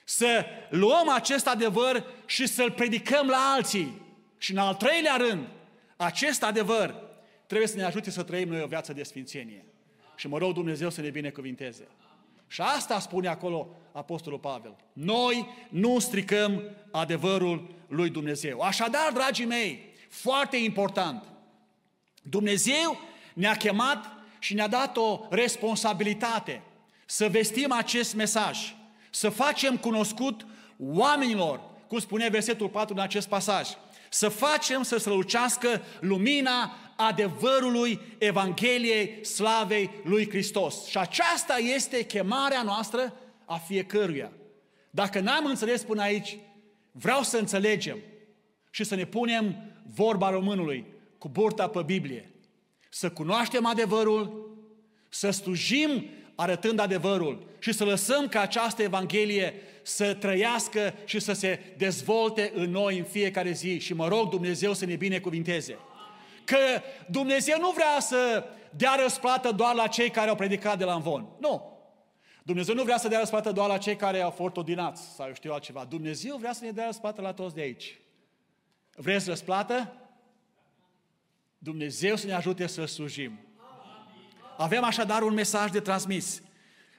să 0.03 0.45
luăm 0.69 1.09
acest 1.09 1.47
adevăr 1.47 2.03
și 2.25 2.47
să-l 2.47 2.71
predicăm 2.71 3.27
la 3.27 3.53
alții. 3.55 4.01
Și 4.37 4.51
în 4.51 4.57
al 4.57 4.75
treilea 4.75 5.15
rând, 5.15 5.47
acest 5.97 6.43
adevăr 6.43 6.95
trebuie 7.47 7.67
să 7.67 7.75
ne 7.75 7.83
ajute 7.83 8.11
să 8.11 8.23
trăim 8.23 8.49
noi 8.49 8.61
o 8.61 8.67
viață 8.67 8.93
de 8.93 9.03
sfințenie. 9.03 9.65
Și 10.15 10.27
mă 10.27 10.37
rog 10.37 10.53
Dumnezeu 10.53 10.89
să 10.89 11.01
ne 11.01 11.09
binecuvinteze. 11.09 11.87
Și 12.47 12.61
asta 12.61 12.99
spune 12.99 13.27
acolo 13.27 13.75
Apostolul 13.91 14.39
Pavel. 14.39 14.75
Noi 14.93 15.47
nu 15.69 15.99
stricăm 15.99 16.61
adevărul 16.91 17.75
lui 17.87 18.09
Dumnezeu. 18.09 18.59
Așadar, 18.59 19.11
dragii 19.13 19.45
mei, 19.45 19.93
foarte 20.09 20.57
important, 20.57 21.23
Dumnezeu 22.21 22.99
ne-a 23.34 23.55
chemat 23.55 24.05
și 24.39 24.53
ne-a 24.53 24.67
dat 24.67 24.97
o 24.97 25.19
responsabilitate 25.29 26.62
să 27.05 27.27
vestim 27.27 27.71
acest 27.71 28.15
mesaj 28.15 28.75
să 29.10 29.29
facem 29.29 29.77
cunoscut 29.77 30.45
oamenilor, 30.77 31.62
cum 31.88 31.99
spune 31.99 32.29
versetul 32.29 32.69
4 32.69 32.93
în 32.93 33.01
acest 33.01 33.27
pasaj, 33.27 33.69
să 34.10 34.29
facem 34.29 34.84
să 34.84 34.97
strălucească 34.97 35.81
lumina 35.99 36.75
adevărului 36.95 37.99
Evangheliei 38.17 39.25
Slavei 39.25 39.89
lui 40.03 40.29
Hristos. 40.29 40.86
Și 40.86 40.97
aceasta 40.97 41.57
este 41.57 42.05
chemarea 42.05 42.62
noastră 42.62 43.13
a 43.45 43.57
fiecăruia. 43.57 44.31
Dacă 44.89 45.19
n-am 45.19 45.45
înțeles 45.45 45.84
până 45.84 46.01
aici, 46.01 46.38
vreau 46.91 47.23
să 47.23 47.38
înțelegem 47.38 47.97
și 48.69 48.84
să 48.84 48.95
ne 48.95 49.05
punem 49.05 49.55
vorba 49.93 50.29
românului 50.29 50.86
cu 51.21 51.29
burta 51.29 51.67
pe 51.67 51.81
Biblie. 51.81 52.31
Să 52.89 53.10
cunoaștem 53.10 53.65
adevărul, 53.65 54.55
să 55.10 55.29
slujim 55.29 56.10
arătând 56.36 56.79
adevărul 56.79 57.47
și 57.60 57.71
să 57.71 57.84
lăsăm 57.84 58.27
ca 58.27 58.41
această 58.41 58.81
Evanghelie 58.81 59.53
să 59.81 60.13
trăiască 60.13 60.93
și 61.05 61.19
să 61.19 61.34
se 61.34 61.60
dezvolte 61.77 62.51
în 62.55 62.69
noi 62.69 62.97
în 62.97 63.03
fiecare 63.03 63.51
zi. 63.51 63.79
Și 63.79 63.93
mă 63.93 64.07
rog 64.07 64.29
Dumnezeu 64.29 64.73
să 64.73 64.86
ne 64.86 64.95
binecuvinteze. 64.95 65.77
Că 66.43 66.57
Dumnezeu 67.07 67.60
nu 67.60 67.71
vrea 67.71 67.99
să 67.99 68.43
dea 68.75 68.95
răsplată 69.01 69.51
doar 69.51 69.75
la 69.75 69.88
cei 69.88 70.10
care 70.10 70.29
au 70.29 70.36
predicat 70.36 70.77
de 70.77 70.84
la 70.84 70.93
învon. 70.93 71.27
Nu. 71.39 71.79
Dumnezeu 72.43 72.75
nu 72.75 72.84
vrea 72.84 72.97
să 72.97 73.07
dea 73.07 73.19
răsplată 73.19 73.51
doar 73.51 73.69
la 73.69 73.77
cei 73.77 73.95
care 73.95 74.21
au 74.21 74.31
fost 74.31 74.57
ordinați 74.57 75.01
sau 75.15 75.27
eu 75.27 75.34
știu 75.34 75.53
altceva. 75.53 75.86
Dumnezeu 75.89 76.38
vrea 76.38 76.53
să 76.53 76.65
ne 76.65 76.71
dea 76.71 76.86
răsplată 76.86 77.21
la 77.21 77.34
toți 77.34 77.55
de 77.55 77.62
aici. 77.62 77.99
Vreți 78.95 79.29
răsplată? 79.29 79.95
Dumnezeu 81.63 82.15
să 82.15 82.26
ne 82.26 82.34
ajute 82.34 82.67
să 82.67 82.86
slujim. 82.86 83.39
Avem 84.58 84.84
așadar 84.84 85.21
un 85.21 85.34
mesaj 85.34 85.71
de 85.71 85.80
transmis, 85.80 86.41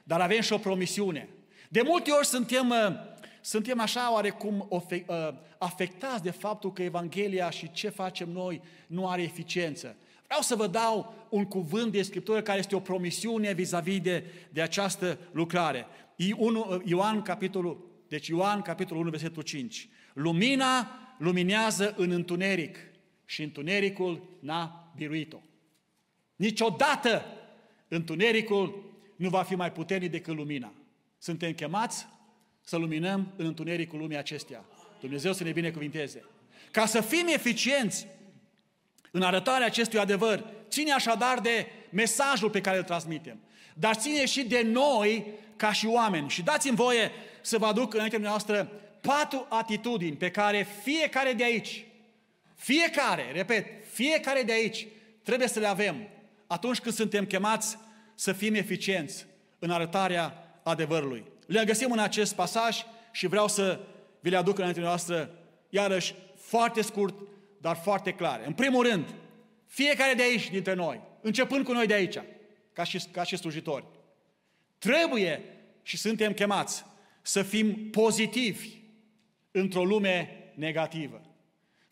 dar 0.03 0.21
avem 0.21 0.41
și 0.41 0.53
o 0.53 0.57
promisiune. 0.57 1.29
De 1.69 1.81
multe 1.81 2.11
ori 2.11 2.25
suntem, 2.25 2.69
uh, 2.69 2.93
suntem 3.41 3.79
așa 3.79 4.13
oarecum 4.13 4.67
uh, 4.69 4.81
afectați 5.57 6.23
de 6.23 6.31
faptul 6.31 6.73
că 6.73 6.83
Evanghelia 6.83 7.49
și 7.49 7.71
ce 7.71 7.89
facem 7.89 8.29
noi 8.29 8.61
nu 8.87 9.09
are 9.09 9.21
eficiență. 9.21 9.95
Vreau 10.25 10.41
să 10.41 10.55
vă 10.55 10.67
dau 10.67 11.27
un 11.29 11.45
cuvânt 11.45 11.91
de 11.91 12.01
Scriptură 12.01 12.41
care 12.41 12.59
este 12.59 12.75
o 12.75 12.79
promisiune 12.79 13.53
vis-a-vis 13.53 14.01
de, 14.01 14.25
de 14.49 14.61
această 14.61 15.19
lucrare. 15.31 15.87
Uh, 16.17 16.81
Ioan 16.83 17.21
capitolul, 17.21 18.03
deci 18.07 18.27
Ioan 18.27 18.61
capitolul 18.61 19.01
1, 19.01 19.09
versetul 19.09 19.43
5. 19.43 19.89
Lumina 20.13 20.99
luminează 21.17 21.93
în 21.97 22.11
întuneric 22.11 22.77
și 23.25 23.43
întunericul 23.43 24.21
n-a 24.39 24.91
biruit-o. 24.95 25.37
Niciodată 26.35 27.25
întunericul 27.87 28.93
nu 29.15 29.29
va 29.29 29.43
fi 29.43 29.55
mai 29.55 29.71
puternic 29.71 30.11
decât 30.11 30.35
lumina. 30.35 30.73
Suntem 31.17 31.53
chemați 31.53 32.07
să 32.61 32.77
luminăm 32.77 33.33
în 33.35 33.45
întunericul 33.45 33.99
lumii 33.99 34.17
acestea. 34.17 34.65
Dumnezeu 34.99 35.33
să 35.33 35.43
ne 35.43 35.51
binecuvinteze. 35.51 36.25
Ca 36.71 36.85
să 36.85 37.01
fim 37.01 37.27
eficienți 37.27 38.07
în 39.11 39.21
arătarea 39.21 39.65
acestui 39.65 39.99
adevăr, 39.99 40.43
ține 40.69 40.91
așadar 40.91 41.39
de 41.39 41.67
mesajul 41.89 42.49
pe 42.49 42.61
care 42.61 42.77
îl 42.77 42.83
transmitem, 42.83 43.39
dar 43.73 43.95
ține 43.95 44.25
și 44.25 44.43
de 44.43 44.61
noi 44.61 45.25
ca 45.55 45.71
și 45.71 45.85
oameni. 45.85 46.29
Și 46.29 46.41
dați-mi 46.41 46.75
voie 46.75 47.11
să 47.41 47.57
vă 47.57 47.65
aduc 47.65 47.93
înaintea 47.93 48.19
noastră 48.19 48.71
patru 49.01 49.45
atitudini 49.49 50.15
pe 50.15 50.31
care 50.31 50.67
fiecare 50.83 51.33
de 51.33 51.43
aici, 51.43 51.85
fiecare, 52.63 53.31
repet, 53.31 53.65
fiecare 53.91 54.41
de 54.41 54.51
aici 54.51 54.87
trebuie 55.23 55.47
să 55.47 55.59
le 55.59 55.67
avem 55.67 56.07
atunci 56.47 56.79
când 56.79 56.95
suntem 56.95 57.25
chemați 57.25 57.77
să 58.15 58.33
fim 58.33 58.53
eficienți 58.53 59.25
în 59.59 59.69
arătarea 59.69 60.57
adevărului. 60.63 61.23
Le 61.47 61.65
găsim 61.65 61.91
în 61.91 61.99
acest 61.99 62.35
pasaj 62.35 62.83
și 63.11 63.27
vreau 63.27 63.47
să 63.47 63.79
vi 64.19 64.29
le 64.29 64.37
aduc 64.37 64.57
înainte 64.57 64.79
noastră, 64.79 65.29
iarăși 65.69 66.15
foarte 66.35 66.81
scurt, 66.81 67.15
dar 67.57 67.75
foarte 67.75 68.11
clare. 68.11 68.45
În 68.45 68.53
primul 68.53 68.87
rând, 68.87 69.05
fiecare 69.67 70.13
de 70.13 70.21
aici 70.21 70.49
dintre 70.49 70.73
noi, 70.73 71.01
începând 71.21 71.65
cu 71.65 71.71
noi 71.71 71.87
de 71.87 71.93
aici, 71.93 72.17
ca 72.73 72.83
și, 72.83 73.03
ca 73.11 73.23
și 73.23 73.37
slujitori, 73.37 73.85
trebuie 74.77 75.43
și 75.81 75.97
suntem 75.97 76.33
chemați 76.33 76.85
să 77.21 77.41
fim 77.41 77.89
pozitivi 77.89 78.69
într-o 79.51 79.83
lume 79.83 80.29
negativă. 80.55 81.32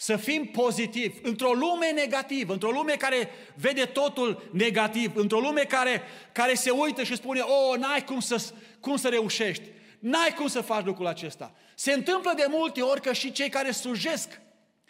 Să 0.01 0.15
fim 0.15 0.45
pozitivi 0.45 1.19
într-o 1.21 1.51
lume 1.51 1.91
negativă, 1.91 2.53
într-o 2.53 2.69
lume 2.69 2.95
care 2.95 3.29
vede 3.55 3.85
totul 3.85 4.49
negativ, 4.51 5.15
într-o 5.15 5.39
lume 5.39 5.61
care, 5.61 6.01
care 6.31 6.53
se 6.53 6.69
uită 6.69 7.03
și 7.03 7.15
spune, 7.15 7.39
oh, 7.39 7.77
n-ai 7.77 8.03
cum 8.03 8.19
să, 8.19 8.43
cum 8.79 8.95
să 8.95 9.07
reușești, 9.07 9.63
n-ai 9.99 10.33
cum 10.35 10.47
să 10.47 10.61
faci 10.61 10.85
lucrul 10.85 11.07
acesta. 11.07 11.53
Se 11.75 11.93
întâmplă 11.93 12.33
de 12.35 12.45
multe 12.49 12.81
ori 12.81 13.01
că 13.01 13.13
și 13.13 13.31
cei 13.31 13.49
care 13.49 13.71
slujesc 13.71 14.41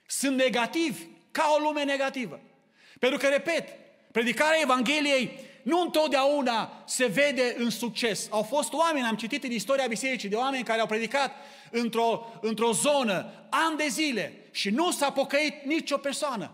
sunt 0.06 0.38
negativi, 0.38 1.04
ca 1.32 1.56
o 1.58 1.62
lume 1.62 1.84
negativă. 1.84 2.39
Pentru 3.00 3.19
că, 3.19 3.28
repet, 3.28 3.67
predicarea 4.12 4.62
Evangheliei 4.62 5.39
nu 5.63 5.82
întotdeauna 5.82 6.84
se 6.86 7.06
vede 7.06 7.56
în 7.58 7.69
succes. 7.69 8.28
Au 8.32 8.41
fost 8.41 8.74
oameni, 8.74 9.06
am 9.06 9.15
citit 9.15 9.43
în 9.43 9.52
istoria 9.52 9.88
bisericii, 9.88 10.30
de 10.30 10.36
oameni 10.36 10.63
care 10.63 10.80
au 10.80 10.86
predicat 10.86 11.32
într-o, 11.71 12.32
într-o 12.41 12.71
zonă 12.71 13.32
ani 13.50 13.78
de 13.78 13.88
zile 13.88 14.47
și 14.52 14.69
nu 14.69 14.91
s-a 14.91 15.12
pocăit 15.12 15.63
nicio 15.63 15.97
persoană. 15.97 16.52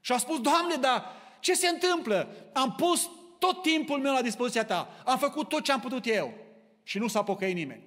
Și 0.00 0.12
a 0.12 0.18
spus, 0.18 0.40
Doamne, 0.40 0.74
dar 0.74 1.04
ce 1.40 1.54
se 1.54 1.68
întâmplă? 1.68 2.28
Am 2.52 2.74
pus 2.74 3.10
tot 3.38 3.62
timpul 3.62 3.98
meu 3.98 4.12
la 4.12 4.22
dispoziția 4.22 4.64
ta, 4.64 5.02
am 5.04 5.18
făcut 5.18 5.48
tot 5.48 5.64
ce 5.64 5.72
am 5.72 5.80
putut 5.80 6.06
eu 6.06 6.34
și 6.82 6.98
nu 6.98 7.08
s-a 7.08 7.22
pocăit 7.22 7.54
nimeni. 7.54 7.82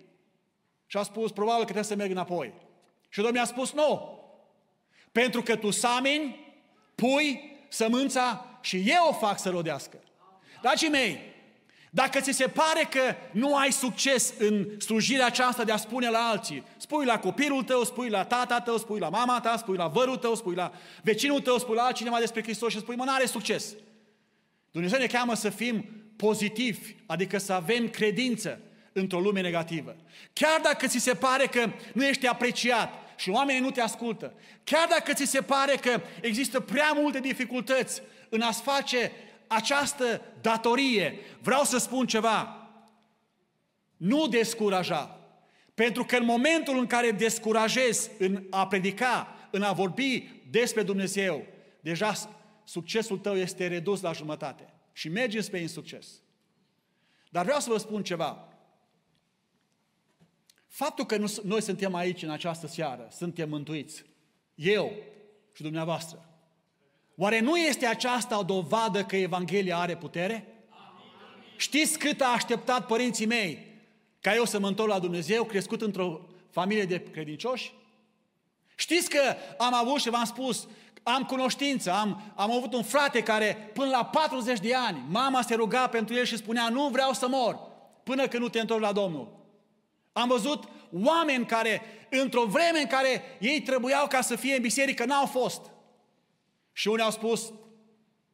Și 0.86 0.98
a 0.98 1.04
spus, 1.04 1.32
probabil 1.32 1.60
că 1.60 1.72
trebuie 1.72 1.92
să 1.92 1.96
merg 1.96 2.12
înapoi. 2.12 2.54
Și 3.10 3.22
Domnul 3.22 3.42
a 3.42 3.46
spus, 3.46 3.72
nu, 3.72 4.20
pentru 5.12 5.42
că 5.42 5.56
tu 5.56 5.72
sameni, 5.72 6.56
pui 6.96 7.58
sămânța 7.68 8.46
și 8.62 8.84
eu 8.86 9.08
o 9.10 9.14
fac 9.14 9.40
să 9.40 9.50
rodească. 9.50 9.98
Dragii 10.64 10.90
mei, 10.90 11.20
dacă 11.90 12.20
ți 12.20 12.32
se 12.32 12.48
pare 12.48 12.88
că 12.90 13.16
nu 13.32 13.56
ai 13.56 13.72
succes 13.72 14.34
în 14.38 14.80
slujirea 14.80 15.26
aceasta 15.26 15.64
de 15.64 15.72
a 15.72 15.78
spune 15.78 16.10
la 16.10 16.20
alții, 16.20 16.64
spui 16.78 17.06
la 17.06 17.20
copilul 17.20 17.64
tău, 17.64 17.84
spui 17.84 18.10
la 18.10 18.26
tata 18.26 18.60
tău, 18.60 18.78
spui 18.78 19.00
la 19.00 19.10
mama 19.10 19.40
ta, 19.40 19.58
spui 19.58 19.78
la 19.78 19.88
vărul 19.88 20.18
tău, 20.18 20.36
spui 20.36 20.56
la 20.56 20.72
vecinul 21.02 21.40
tău, 21.40 21.58
spui 21.58 21.76
la 21.76 21.84
altcineva 21.84 22.20
despre 22.20 22.42
Hristos 22.42 22.72
și 22.72 22.80
spui, 22.80 22.96
mă, 22.96 23.04
n-are 23.04 23.26
succes. 23.26 23.76
Dumnezeu 24.72 25.00
ne 25.00 25.08
cheamă 25.08 25.36
să 25.36 25.50
fim 25.50 25.86
pozitivi, 26.16 26.96
adică 27.06 27.38
să 27.38 27.54
avem 27.54 27.90
credință 27.90 28.60
într-o 28.94 29.20
lume 29.20 29.42
negativă. 29.42 29.96
Chiar 30.34 30.60
dacă 30.62 30.88
ți 30.88 31.00
se 31.00 31.14
pare 31.14 31.46
că 31.46 31.72
nu 31.94 32.06
ești 32.06 32.28
apreciat 32.28 32.94
și 33.16 33.30
oamenii 33.30 33.62
nu 33.62 33.72
te 33.72 33.82
ascultă, 33.82 34.34
chiar 34.64 34.88
dacă 34.90 35.14
ți 35.14 35.26
se 35.26 35.42
pare 35.42 35.76
că 35.76 36.02
există 36.22 36.60
prea 36.60 36.92
multe 36.96 37.20
dificultăți 37.20 38.02
în 38.30 38.42
a-ți 38.42 38.62
face 38.62 39.12
această 39.56 40.22
datorie, 40.42 41.20
vreau 41.42 41.64
să 41.64 41.78
spun 41.78 42.08
ceva. 42.08 42.68
Nu 43.98 44.28
descuraja. 44.28 45.20
Pentru 45.74 46.04
că 46.06 46.16
în 46.16 46.26
momentul 46.26 46.78
în 46.78 46.88
care 46.88 47.12
descurajezi 47.12 48.10
în 48.20 48.48
a 48.50 48.68
predica, 48.68 49.36
în 49.52 49.62
a 49.62 49.72
vorbi 49.72 50.30
despre 50.50 50.84
Dumnezeu, 50.84 51.46
deja 51.82 52.14
succesul 52.64 53.18
tău 53.18 53.36
este 53.36 53.68
redus 53.68 54.02
la 54.02 54.12
jumătate 54.12 54.74
și 54.92 55.10
mergi 55.10 55.42
spre 55.42 55.60
insucces. 55.60 56.22
Dar 57.30 57.44
vreau 57.44 57.60
să 57.60 57.70
vă 57.70 57.78
spun 57.78 58.04
ceva. 58.04 58.48
Faptul 60.68 61.06
că 61.06 61.26
noi 61.44 61.62
suntem 61.62 61.96
aici 61.96 62.24
în 62.24 62.30
această 62.30 62.68
seară, 62.68 63.08
suntem 63.12 63.50
mântuiți, 63.50 64.06
eu 64.56 64.92
și 65.54 65.62
dumneavoastră, 65.62 66.33
Oare 67.18 67.40
nu 67.40 67.58
este 67.58 67.86
aceasta 67.86 68.40
o 68.40 68.44
dovadă 68.44 69.04
că 69.04 69.16
Evanghelia 69.16 69.78
are 69.78 69.96
putere? 69.96 70.48
Știți 71.56 72.00
cât 72.00 72.22
a 72.22 72.28
așteptat 72.28 72.86
părinții 72.86 73.26
mei 73.26 73.72
ca 74.22 74.36
eu 74.36 74.46
să 74.46 74.60
mă 74.60 74.68
întorc 74.68 74.90
la 74.90 75.00
Dumnezeu, 75.00 75.44
crescut 75.44 75.82
într-o 75.82 76.22
familie 76.50 76.86
de 76.86 77.04
credincioși? 77.04 77.74
Știți 78.76 79.10
că 79.10 79.22
am 79.58 79.74
avut 79.74 80.00
și 80.00 80.10
v-am 80.10 80.26
spus, 80.26 80.68
am 81.04 81.24
cunoștință, 81.24 81.92
am, 81.92 82.34
am 82.36 82.52
avut 82.52 82.74
un 82.74 82.84
frate 82.84 83.24
care 83.24 83.72
până 83.74 83.90
la 83.90 84.06
40 84.06 84.60
de 84.60 84.76
ani, 84.76 85.04
mama 85.10 85.42
se 85.42 85.56
ruga 85.56 85.88
pentru 85.88 86.16
el 86.16 86.26
și 86.26 86.38
spunea, 86.38 86.70
nu 86.70 86.88
vreau 86.88 87.14
să 87.14 87.28
mor 87.28 87.60
până 88.04 88.28
când 88.28 88.44
nu 88.44 88.50
te 88.50 88.60
întorci 88.60 88.82
la 88.82 88.92
Domnul. 88.92 89.42
Am 90.14 90.28
văzut 90.28 90.64
oameni 91.04 91.46
care, 91.46 91.82
într-o 92.10 92.46
vreme 92.46 92.80
în 92.80 92.88
care 92.88 93.22
ei 93.40 93.62
trebuiau 93.62 94.08
ca 94.08 94.22
să 94.22 94.36
fie 94.36 94.56
în 94.56 94.62
biserică, 94.62 95.06
n-au 95.06 95.26
fost. 95.26 95.62
Și 96.74 96.88
unii 96.88 97.04
au 97.04 97.12
spus, 97.12 97.54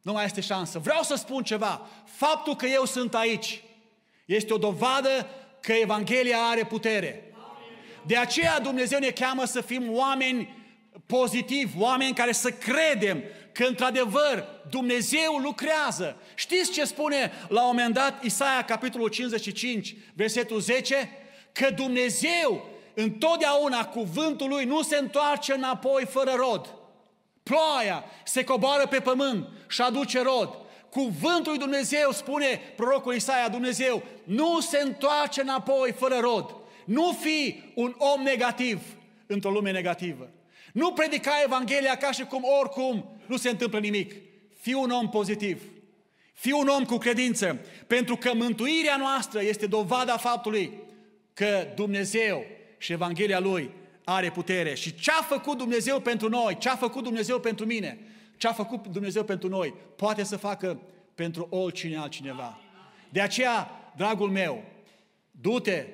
nu 0.02 0.12
mai 0.12 0.24
este 0.24 0.40
șansă. 0.40 0.78
Vreau 0.78 1.02
să 1.02 1.14
spun 1.14 1.42
ceva. 1.42 1.86
Faptul 2.04 2.56
că 2.56 2.66
eu 2.66 2.84
sunt 2.84 3.14
aici 3.14 3.62
este 4.24 4.52
o 4.52 4.58
dovadă 4.58 5.26
că 5.60 5.72
Evanghelia 5.72 6.38
are 6.38 6.64
putere. 6.64 7.34
De 8.06 8.16
aceea 8.16 8.60
Dumnezeu 8.60 8.98
ne 8.98 9.10
cheamă 9.10 9.44
să 9.44 9.60
fim 9.60 9.92
oameni 9.92 10.56
pozitivi, 11.06 11.78
oameni 11.78 12.14
care 12.14 12.32
să 12.32 12.50
credem 12.50 13.22
că 13.52 13.64
într-adevăr 13.64 14.44
Dumnezeu 14.70 15.36
lucrează. 15.36 16.16
Știți 16.34 16.70
ce 16.70 16.84
spune 16.84 17.32
la 17.48 17.60
un 17.60 17.66
moment 17.66 17.94
dat 17.94 18.24
Isaia, 18.24 18.64
capitolul 18.64 19.08
55, 19.08 19.94
versetul 20.14 20.60
10? 20.60 21.10
Că 21.52 21.70
Dumnezeu, 21.70 22.68
întotdeauna 22.94 23.86
cuvântul 23.86 24.48
Lui 24.48 24.64
nu 24.64 24.82
se 24.82 24.96
întoarce 24.96 25.52
înapoi 25.52 26.06
fără 26.06 26.32
rod 26.36 26.79
Ploaia 27.50 28.04
se 28.24 28.44
coboară 28.44 28.86
pe 28.86 29.00
pământ 29.00 29.48
și 29.68 29.80
aduce 29.80 30.22
rod. 30.22 30.58
Cuvântul 30.90 31.50
lui 31.52 31.58
Dumnezeu, 31.58 32.10
spune 32.12 32.60
prorocul 32.76 33.14
Isaia, 33.14 33.48
Dumnezeu, 33.48 34.02
nu 34.24 34.60
se 34.60 34.80
întoarce 34.84 35.40
înapoi 35.40 35.92
fără 35.92 36.18
rod. 36.20 36.54
Nu 36.84 37.16
fi 37.20 37.62
un 37.74 37.94
om 37.98 38.22
negativ 38.22 38.80
într-o 39.26 39.50
lume 39.50 39.70
negativă. 39.70 40.30
Nu 40.72 40.92
predica 40.92 41.32
Evanghelia 41.44 41.96
ca 41.96 42.12
și 42.12 42.24
cum 42.24 42.44
oricum 42.60 43.20
nu 43.26 43.36
se 43.36 43.48
întâmplă 43.48 43.78
nimic. 43.78 44.14
Fii 44.60 44.74
un 44.74 44.90
om 44.90 45.08
pozitiv. 45.08 45.62
Fii 46.32 46.52
un 46.52 46.68
om 46.68 46.84
cu 46.84 46.96
credință. 46.96 47.60
Pentru 47.86 48.16
că 48.16 48.34
mântuirea 48.34 48.96
noastră 48.96 49.42
este 49.42 49.66
dovada 49.66 50.16
faptului 50.16 50.72
că 51.34 51.66
Dumnezeu 51.74 52.44
și 52.78 52.92
Evanghelia 52.92 53.38
Lui 53.38 53.70
are 54.04 54.30
putere. 54.30 54.74
Și 54.74 54.94
ce 54.94 55.10
a 55.10 55.22
făcut 55.22 55.58
Dumnezeu 55.58 56.00
pentru 56.00 56.28
noi, 56.28 56.56
ce 56.58 56.68
a 56.68 56.76
făcut 56.76 57.02
Dumnezeu 57.02 57.40
pentru 57.40 57.66
mine, 57.66 57.98
ce 58.36 58.48
a 58.48 58.52
făcut 58.52 58.86
Dumnezeu 58.86 59.24
pentru 59.24 59.48
noi, 59.48 59.74
poate 59.96 60.22
să 60.22 60.36
facă 60.36 60.80
pentru 61.14 61.46
oricine 61.50 61.96
altcineva. 61.96 62.58
De 63.08 63.20
aceea, 63.20 63.70
dragul 63.96 64.30
meu, 64.30 64.64
du-te 65.30 65.86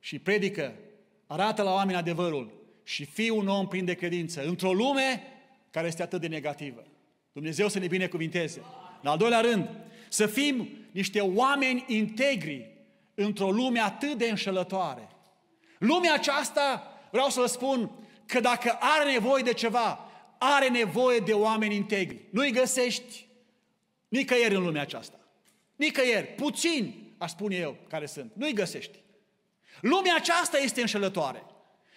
și 0.00 0.18
predică, 0.18 0.74
arată 1.26 1.62
la 1.62 1.72
oameni 1.72 1.98
adevărul 1.98 2.52
și 2.84 3.04
fii 3.04 3.30
un 3.30 3.48
om 3.48 3.68
plin 3.68 3.84
de 3.84 3.94
credință 3.94 4.44
într-o 4.44 4.72
lume 4.72 5.22
care 5.70 5.86
este 5.86 6.02
atât 6.02 6.20
de 6.20 6.26
negativă. 6.26 6.82
Dumnezeu 7.32 7.68
să 7.68 7.78
ne 7.78 7.86
binecuvinteze. 7.86 8.62
În 9.02 9.10
al 9.10 9.18
doilea 9.18 9.40
rând, 9.40 9.68
să 10.08 10.26
fim 10.26 10.68
niște 10.90 11.20
oameni 11.20 11.84
integri 11.86 12.70
într-o 13.14 13.50
lume 13.50 13.80
atât 13.80 14.18
de 14.18 14.28
înșelătoare. 14.28 15.08
Lumea 15.78 16.14
aceasta, 16.14 16.91
vreau 17.12 17.28
să 17.28 17.40
vă 17.40 17.46
spun, 17.46 17.90
că 18.26 18.40
dacă 18.40 18.76
are 18.80 19.12
nevoie 19.12 19.42
de 19.42 19.52
ceva, 19.52 20.10
are 20.38 20.68
nevoie 20.68 21.18
de 21.18 21.32
oameni 21.32 21.74
integri. 21.74 22.28
Nu-i 22.30 22.52
găsești 22.52 23.26
nicăieri 24.08 24.54
în 24.54 24.64
lumea 24.64 24.82
aceasta. 24.82 25.18
Nicăieri, 25.76 26.26
puțini, 26.26 27.14
aș 27.18 27.30
spune 27.30 27.56
eu, 27.56 27.76
care 27.88 28.06
sunt. 28.06 28.32
Nu-i 28.34 28.52
găsești. 28.52 28.98
Lumea 29.80 30.14
aceasta 30.16 30.58
este 30.58 30.80
înșelătoare. 30.80 31.42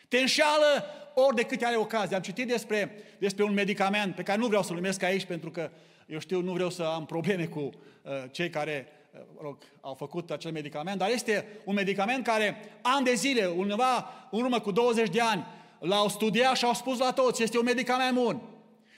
Te 0.08 0.18
înșeală 0.18 0.86
ori 1.14 1.36
de 1.36 1.44
câte 1.44 1.66
are 1.66 1.76
ocazie. 1.76 2.16
Am 2.16 2.22
citit 2.22 2.48
despre, 2.48 3.04
despre 3.20 3.44
un 3.44 3.54
medicament 3.54 4.16
pe 4.16 4.24
care 4.24 4.38
nu 4.38 4.48
vreau 4.48 4.64
să-l 4.64 4.76
numesc 4.76 5.04
aici 5.04 5.26
pentru 5.26 5.52
că 5.52 5.72
eu 6.08 6.20
știu, 6.20 6.42
nu 6.42 6.54
vreau 6.54 6.70
să 6.70 6.84
am 6.84 7.06
probleme 7.06 7.46
cu 7.46 7.60
uh, 7.60 7.72
cei 8.32 8.50
care 8.50 8.88
uh, 8.88 9.05
rog, 9.42 9.58
au 9.82 9.94
făcut 9.94 10.32
acel 10.32 10.52
medicament, 10.52 10.98
dar 10.98 11.10
este 11.10 11.48
un 11.64 11.74
medicament 11.74 12.24
care 12.24 12.78
ani 12.82 13.06
de 13.06 13.14
zile, 13.14 13.46
undeva 13.46 14.10
în 14.32 14.42
urmă 14.42 14.60
cu 14.60 14.72
20 14.72 15.10
de 15.10 15.22
ani, 15.22 15.46
l-au 15.80 16.10
studiat 16.10 16.56
și 16.56 16.66
au 16.66 16.74
spus 16.74 17.00
la 17.00 17.12
toți, 17.12 17.44
este 17.44 17.58
un 17.58 17.64
medicament 17.64 18.16
bun. 18.16 18.42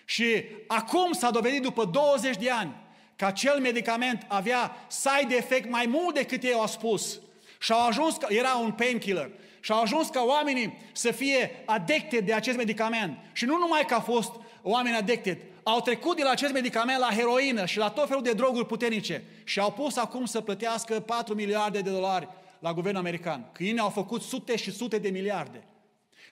Și 0.06 0.44
acum 0.68 1.12
s-a 1.12 1.30
dovedit 1.30 1.62
după 1.62 1.86
20 1.86 2.38
de 2.38 2.50
ani 2.50 2.76
că 3.16 3.26
acel 3.26 3.60
medicament 3.60 4.26
avea 4.28 4.76
side 4.88 5.36
effect 5.36 5.70
mai 5.70 5.86
mult 5.86 6.16
decât 6.16 6.44
ei 6.44 6.54
au 6.54 6.68
spus. 6.68 7.20
Și 7.60 7.72
au 7.72 7.88
ajuns, 7.88 8.18
era 8.28 8.56
un 8.56 8.72
painkiller, 8.72 9.30
și 9.60 9.72
au 9.72 9.82
ajuns 9.82 10.08
ca 10.08 10.24
oamenii 10.24 10.78
să 10.92 11.12
fie 11.12 11.64
adecte 11.66 12.20
de 12.20 12.34
acest 12.34 12.58
medicament. 12.58 13.18
Și 13.34 13.46
nu 13.46 13.58
numai 13.58 13.86
că 13.88 13.94
au 13.94 14.00
fost 14.00 14.32
oameni 14.62 14.96
addicted, 14.96 15.38
au 15.70 15.82
trecut 15.82 16.16
de 16.18 16.24
la 16.24 16.30
acest 16.30 16.54
medicament 16.54 17.00
la 17.00 17.10
heroină 17.16 17.66
și 17.66 17.78
la 17.78 17.90
tot 17.90 18.08
felul 18.08 18.24
de 18.24 18.34
droguri 18.34 18.66
puternice 18.66 19.24
și 19.44 19.60
au 19.60 19.72
pus 19.72 19.98
acum 19.98 20.26
să 20.26 20.42
plătească 20.42 21.00
4 21.00 21.34
miliarde 21.34 21.82
de 21.82 21.90
dolari 21.90 22.28
la 22.60 22.74
guvernul 22.74 23.02
american. 23.02 23.50
Câinii 23.52 23.80
au 23.80 23.90
făcut 23.90 24.22
sute 24.22 24.56
și 24.56 24.72
sute 24.72 24.98
de 24.98 25.10
miliarde. 25.10 25.64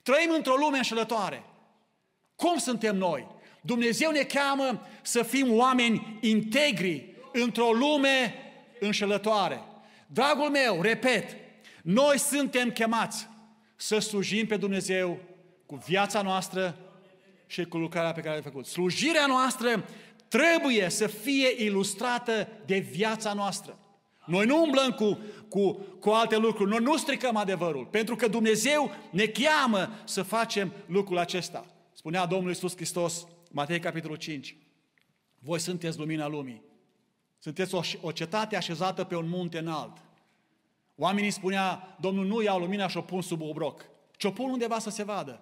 Trăim 0.04 0.30
într-o 0.36 0.56
lume 0.56 0.78
înșelătoare. 0.78 1.44
Cum 2.36 2.58
suntem 2.58 2.96
noi? 2.96 3.28
Dumnezeu 3.62 4.12
ne 4.12 4.24
cheamă 4.24 4.82
să 5.02 5.24
fim 5.24 5.58
oameni 5.58 6.18
integri 6.22 7.16
într-o 7.34 7.72
lume 7.72 8.34
înșelătoare. 8.80 9.62
Dragul 10.08 10.50
meu, 10.50 10.82
repet, 10.82 11.38
noi 11.84 12.20
suntem 12.20 12.72
chemați 12.72 13.28
să 13.76 14.00
slujim 14.00 14.48
pe 14.48 14.58
Dumnezeu 14.58 15.20
cu 15.66 15.76
viața 15.76 16.22
noastră 16.22 16.78
și 17.48 17.64
cu 17.64 17.78
lucrarea 17.78 18.12
pe 18.12 18.22
care 18.22 18.38
a 18.38 18.42
făcut. 18.42 18.66
Slujirea 18.66 19.26
noastră 19.26 19.86
trebuie 20.28 20.90
să 20.90 21.08
fie 21.08 21.64
ilustrată 21.64 22.48
de 22.66 22.78
viața 22.78 23.34
noastră. 23.34 23.80
Noi 24.26 24.46
nu 24.46 24.62
umblăm 24.62 24.92
cu, 24.92 25.20
cu, 25.50 25.72
cu 26.00 26.10
alte 26.10 26.38
lucruri, 26.38 26.70
noi 26.70 26.80
nu 26.80 26.98
stricăm 26.98 27.36
adevărul, 27.36 27.86
pentru 27.86 28.16
că 28.16 28.28
Dumnezeu 28.28 28.92
ne 29.12 29.26
cheamă 29.26 29.90
să 30.04 30.24
facem 30.24 30.72
lucrul 30.86 31.18
acesta. 31.18 31.66
Spunea 31.94 32.26
Domnul 32.26 32.50
Iisus 32.50 32.76
Hristos, 32.76 33.28
Matei 33.52 33.80
capitolul 33.80 34.18
5, 34.18 34.58
voi 35.40 35.60
sunteți 35.60 35.98
lumina 35.98 36.28
lumii. 36.28 36.62
Sunteți 37.40 37.76
o, 37.76 37.82
o 38.02 38.12
cetate 38.12 38.56
așezată 38.56 39.04
pe 39.04 39.16
un 39.16 39.30
munte 39.30 39.58
înalt. 39.58 39.98
Oamenii 40.96 41.32
spunea, 41.32 41.98
Domnul 42.00 42.26
nu 42.26 42.42
iau 42.42 42.60
lumina 42.60 42.88
și 42.88 42.98
o 42.98 43.02
pun 43.02 43.22
sub 43.22 43.42
obroc, 43.42 43.86
ci 44.18 44.24
o 44.24 44.32
pun 44.32 44.50
undeva 44.50 44.80
să 44.80 44.90
se 44.90 45.04
vadă. 45.04 45.42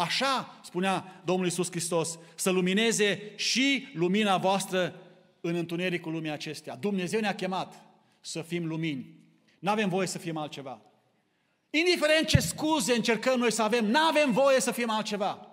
Așa, 0.00 0.60
spunea 0.64 1.20
Domnul 1.24 1.44
Iisus 1.44 1.70
Hristos, 1.70 2.18
să 2.34 2.50
lumineze 2.50 3.32
și 3.36 3.88
lumina 3.94 4.36
voastră 4.36 4.94
în 5.40 5.54
întunericul 5.54 6.12
lumii 6.12 6.30
acestea. 6.30 6.76
Dumnezeu 6.76 7.20
ne-a 7.20 7.34
chemat 7.34 7.74
să 8.20 8.42
fim 8.42 8.66
lumini. 8.66 9.14
Nu 9.58 9.70
avem 9.70 9.88
voie 9.88 10.06
să 10.06 10.18
fim 10.18 10.36
altceva. 10.36 10.80
Indiferent 11.70 12.26
ce 12.26 12.40
scuze 12.40 12.94
încercăm 12.94 13.38
noi 13.38 13.52
să 13.52 13.62
avem, 13.62 13.84
nu 13.84 13.98
avem 13.98 14.32
voie 14.32 14.60
să 14.60 14.70
fim 14.70 14.90
altceva. 14.90 15.46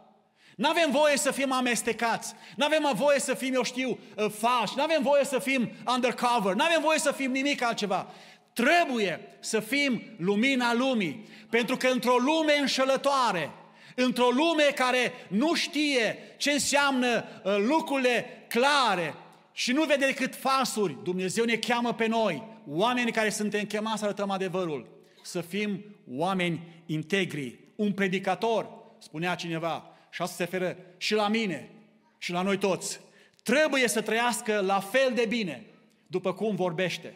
Nu 0.56 0.70
avem 0.70 0.92
voie 0.92 1.18
să 1.18 1.32
fim 1.32 1.52
amestecați, 1.52 2.34
nu 2.56 2.66
avem 2.66 2.92
voie 2.96 3.20
să 3.20 3.34
fim, 3.34 3.54
eu 3.54 3.64
știu, 3.64 3.90
uh, 3.90 4.30
falși, 4.30 4.74
nu 4.76 4.84
avem 4.84 5.02
voie 5.02 5.24
să 5.24 5.40
fim 5.40 5.72
undercover, 5.88 6.54
nu 6.54 6.64
avem 6.64 6.82
voie 6.82 7.00
să 7.00 7.12
fim 7.12 7.32
nimic 7.32 7.62
altceva. 7.62 8.08
Trebuie 8.54 9.38
să 9.40 9.60
fim 9.60 10.02
lumina 10.18 10.74
lumii, 10.74 11.28
pentru 11.50 11.78
că 11.78 11.88
într-o 11.88 12.16
lume 12.18 12.54
înșelătoare, 12.60 13.52
într-o 13.96 14.30
lume 14.30 14.64
care 14.76 15.12
nu 15.28 15.54
știe 15.54 16.18
ce 16.38 16.52
înseamnă 16.52 17.26
uh, 17.44 17.56
lucrurile 17.58 18.46
clare 18.48 19.16
și 19.54 19.72
nu 19.72 19.84
vede 19.84 20.06
decât 20.06 20.36
falsuri, 20.36 20.98
Dumnezeu 21.04 21.46
ne 21.46 21.56
cheamă 21.56 21.94
pe 21.94 22.08
noi, 22.08 22.44
oameni 22.68 23.12
care 23.12 23.30
suntem 23.30 23.66
chemați 23.66 24.00
să 24.00 24.06
arătăm 24.06 24.30
adevărul, 24.30 24.88
să 25.24 25.42
fim 25.42 25.84
oameni 26.12 26.62
integri. 26.86 27.60
Un 27.76 27.92
predicator, 27.92 28.70
spunea 29.00 29.36
cineva, 29.36 29.96
și 30.10 30.22
asta 30.22 30.36
se 30.36 30.44
referă 30.44 30.78
și 30.98 31.14
la 31.14 31.28
mine 31.28 31.70
și 32.18 32.32
la 32.32 32.42
noi 32.42 32.58
toți, 32.58 33.00
trebuie 33.44 33.88
să 33.88 34.02
trăiască 34.02 34.62
la 34.66 34.80
fel 34.80 35.12
de 35.16 35.26
bine 35.28 35.66
după 36.08 36.34
cum 36.34 36.56
vorbește. 36.56 37.14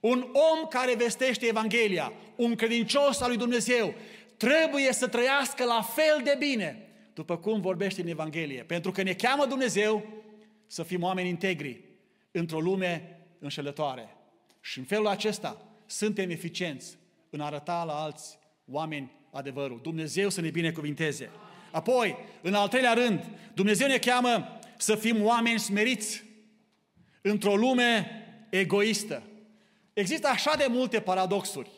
Un 0.00 0.26
om 0.32 0.68
care 0.68 0.94
vestește 0.94 1.46
Evanghelia, 1.46 2.12
un 2.36 2.54
credincios 2.54 3.20
al 3.20 3.28
lui 3.28 3.36
Dumnezeu, 3.36 3.94
trebuie 4.38 4.92
să 4.92 5.08
trăiască 5.08 5.64
la 5.64 5.82
fel 5.82 6.20
de 6.24 6.34
bine 6.38 6.88
după 7.14 7.36
cum 7.36 7.60
vorbește 7.60 8.00
în 8.00 8.06
Evanghelie. 8.06 8.62
Pentru 8.62 8.92
că 8.92 9.02
ne 9.02 9.12
cheamă 9.12 9.46
Dumnezeu 9.46 10.06
să 10.66 10.82
fim 10.82 11.02
oameni 11.02 11.28
integri 11.28 11.84
într-o 12.30 12.60
lume 12.60 13.20
înșelătoare. 13.38 14.16
Și 14.60 14.78
în 14.78 14.84
felul 14.84 15.06
acesta 15.06 15.66
suntem 15.86 16.30
eficienți 16.30 16.98
în 17.30 17.40
a 17.40 17.44
arăta 17.44 17.84
la 17.84 17.92
alți 17.92 18.38
oameni 18.64 19.12
adevărul. 19.30 19.80
Dumnezeu 19.82 20.28
să 20.28 20.40
ne 20.40 20.50
binecuvinteze. 20.50 21.30
Apoi, 21.70 22.16
în 22.42 22.54
al 22.54 22.68
treilea 22.68 22.92
rând, 22.92 23.24
Dumnezeu 23.54 23.88
ne 23.88 23.98
cheamă 23.98 24.58
să 24.76 24.94
fim 24.94 25.24
oameni 25.24 25.58
smeriți 25.58 26.24
într-o 27.20 27.56
lume 27.56 28.10
egoistă. 28.50 29.22
Există 29.92 30.28
așa 30.28 30.56
de 30.56 30.66
multe 30.68 31.00
paradoxuri 31.00 31.70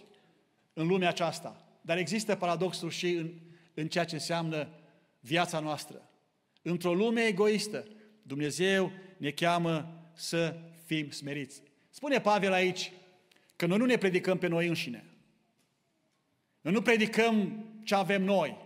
în 0.72 0.86
lumea 0.86 1.08
aceasta. 1.08 1.69
Dar 1.90 1.98
există 1.98 2.34
paradoxul 2.34 2.90
și 2.90 3.06
în, 3.06 3.30
în 3.74 3.88
ceea 3.88 4.04
ce 4.04 4.14
înseamnă 4.14 4.68
viața 5.20 5.60
noastră. 5.60 6.10
Într-o 6.62 6.94
lume 6.94 7.20
egoistă, 7.20 7.86
Dumnezeu 8.22 8.92
ne 9.16 9.30
cheamă 9.30 10.02
să 10.14 10.56
fim 10.86 11.10
smeriți. 11.10 11.62
Spune 11.88 12.20
Pavel 12.20 12.52
aici 12.52 12.92
că 13.56 13.66
noi 13.66 13.78
nu 13.78 13.84
ne 13.84 13.96
predicăm 13.96 14.38
pe 14.38 14.46
noi 14.46 14.66
înșine. 14.66 15.04
Noi 16.60 16.72
nu 16.72 16.82
predicăm 16.82 17.64
ce 17.84 17.94
avem 17.94 18.22
noi. 18.22 18.56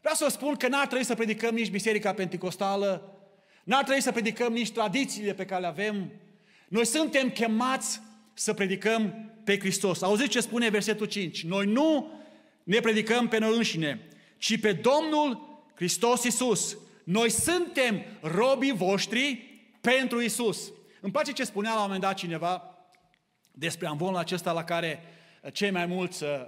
Vreau 0.00 0.14
să 0.14 0.24
vă 0.24 0.30
spun 0.30 0.54
că 0.54 0.68
n-ar 0.68 0.86
trebui 0.86 1.04
să 1.04 1.14
predicăm 1.14 1.54
nici 1.54 1.70
Biserica 1.70 2.14
Pentecostală, 2.14 3.18
n-ar 3.64 3.84
trebui 3.84 4.02
să 4.02 4.12
predicăm 4.12 4.52
nici 4.52 4.72
tradițiile 4.72 5.34
pe 5.34 5.44
care 5.44 5.60
le 5.60 5.66
avem. 5.66 6.10
Noi 6.68 6.86
suntem 6.86 7.30
chemați 7.30 8.00
să 8.34 8.54
predicăm 8.54 9.30
pe 9.44 9.58
Hristos. 9.58 10.02
Auziți 10.02 10.30
ce 10.30 10.40
spune 10.40 10.68
versetul 10.68 11.06
5? 11.06 11.44
Noi 11.44 11.66
nu 11.66 12.20
ne 12.64 12.80
predicăm 12.80 13.28
pe 13.28 13.38
noi 13.38 13.56
înșine, 13.56 14.08
ci 14.38 14.60
pe 14.60 14.72
Domnul 14.72 15.50
Hristos 15.74 16.24
Iisus. 16.24 16.76
Noi 17.04 17.30
suntem 17.30 18.02
robii 18.20 18.72
voștri 18.72 19.50
pentru 19.80 20.20
Iisus. 20.20 20.72
Îmi 21.00 21.12
place 21.12 21.32
ce 21.32 21.44
spunea 21.44 21.70
la 21.70 21.76
un 21.76 21.82
moment 21.82 22.00
dat 22.00 22.14
cineva 22.14 22.72
despre 23.52 23.86
amvonul 23.86 24.16
acesta 24.16 24.52
la 24.52 24.64
care 24.64 25.02
uh, 25.42 25.52
cei 25.52 25.70
mai 25.70 25.86
mulți, 25.86 26.22
uh, 26.22 26.28
uh, 26.30 26.38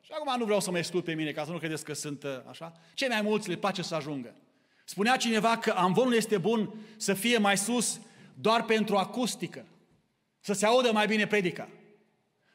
și 0.00 0.10
acum 0.12 0.38
nu 0.38 0.44
vreau 0.44 0.60
să 0.60 0.70
mă 0.70 0.78
exclud 0.78 1.04
pe 1.04 1.12
mine 1.12 1.30
ca 1.30 1.44
să 1.44 1.50
nu 1.50 1.58
credeți 1.58 1.84
că 1.84 1.92
sunt 1.92 2.24
așa, 2.48 2.80
cei 2.94 3.08
mai 3.08 3.22
mulți 3.22 3.48
le 3.48 3.56
place 3.56 3.82
să 3.82 3.94
ajungă. 3.94 4.34
Spunea 4.84 5.16
cineva 5.16 5.58
că 5.58 5.70
amvonul 5.76 6.14
este 6.14 6.38
bun 6.38 6.74
să 6.96 7.14
fie 7.14 7.38
mai 7.38 7.58
sus 7.58 8.00
doar 8.34 8.64
pentru 8.64 8.96
acustică, 8.96 9.66
să 10.40 10.52
se 10.52 10.66
audă 10.66 10.92
mai 10.92 11.06
bine 11.06 11.26
predica. 11.26 11.68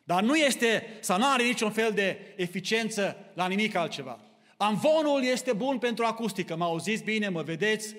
Dar 0.07 0.23
nu 0.23 0.35
este, 0.35 0.97
sau 0.99 1.17
nu 1.17 1.25
are 1.27 1.43
niciun 1.43 1.71
fel 1.71 1.91
de 1.91 2.33
eficiență 2.35 3.17
la 3.33 3.47
nimic 3.47 3.75
altceva. 3.75 4.19
Amvonul 4.57 5.23
este 5.23 5.53
bun 5.53 5.77
pentru 5.77 6.05
acustică. 6.05 6.55
Mă 6.55 6.63
auziți 6.63 7.03
bine, 7.03 7.29
mă 7.29 7.41
vedeți? 7.41 7.95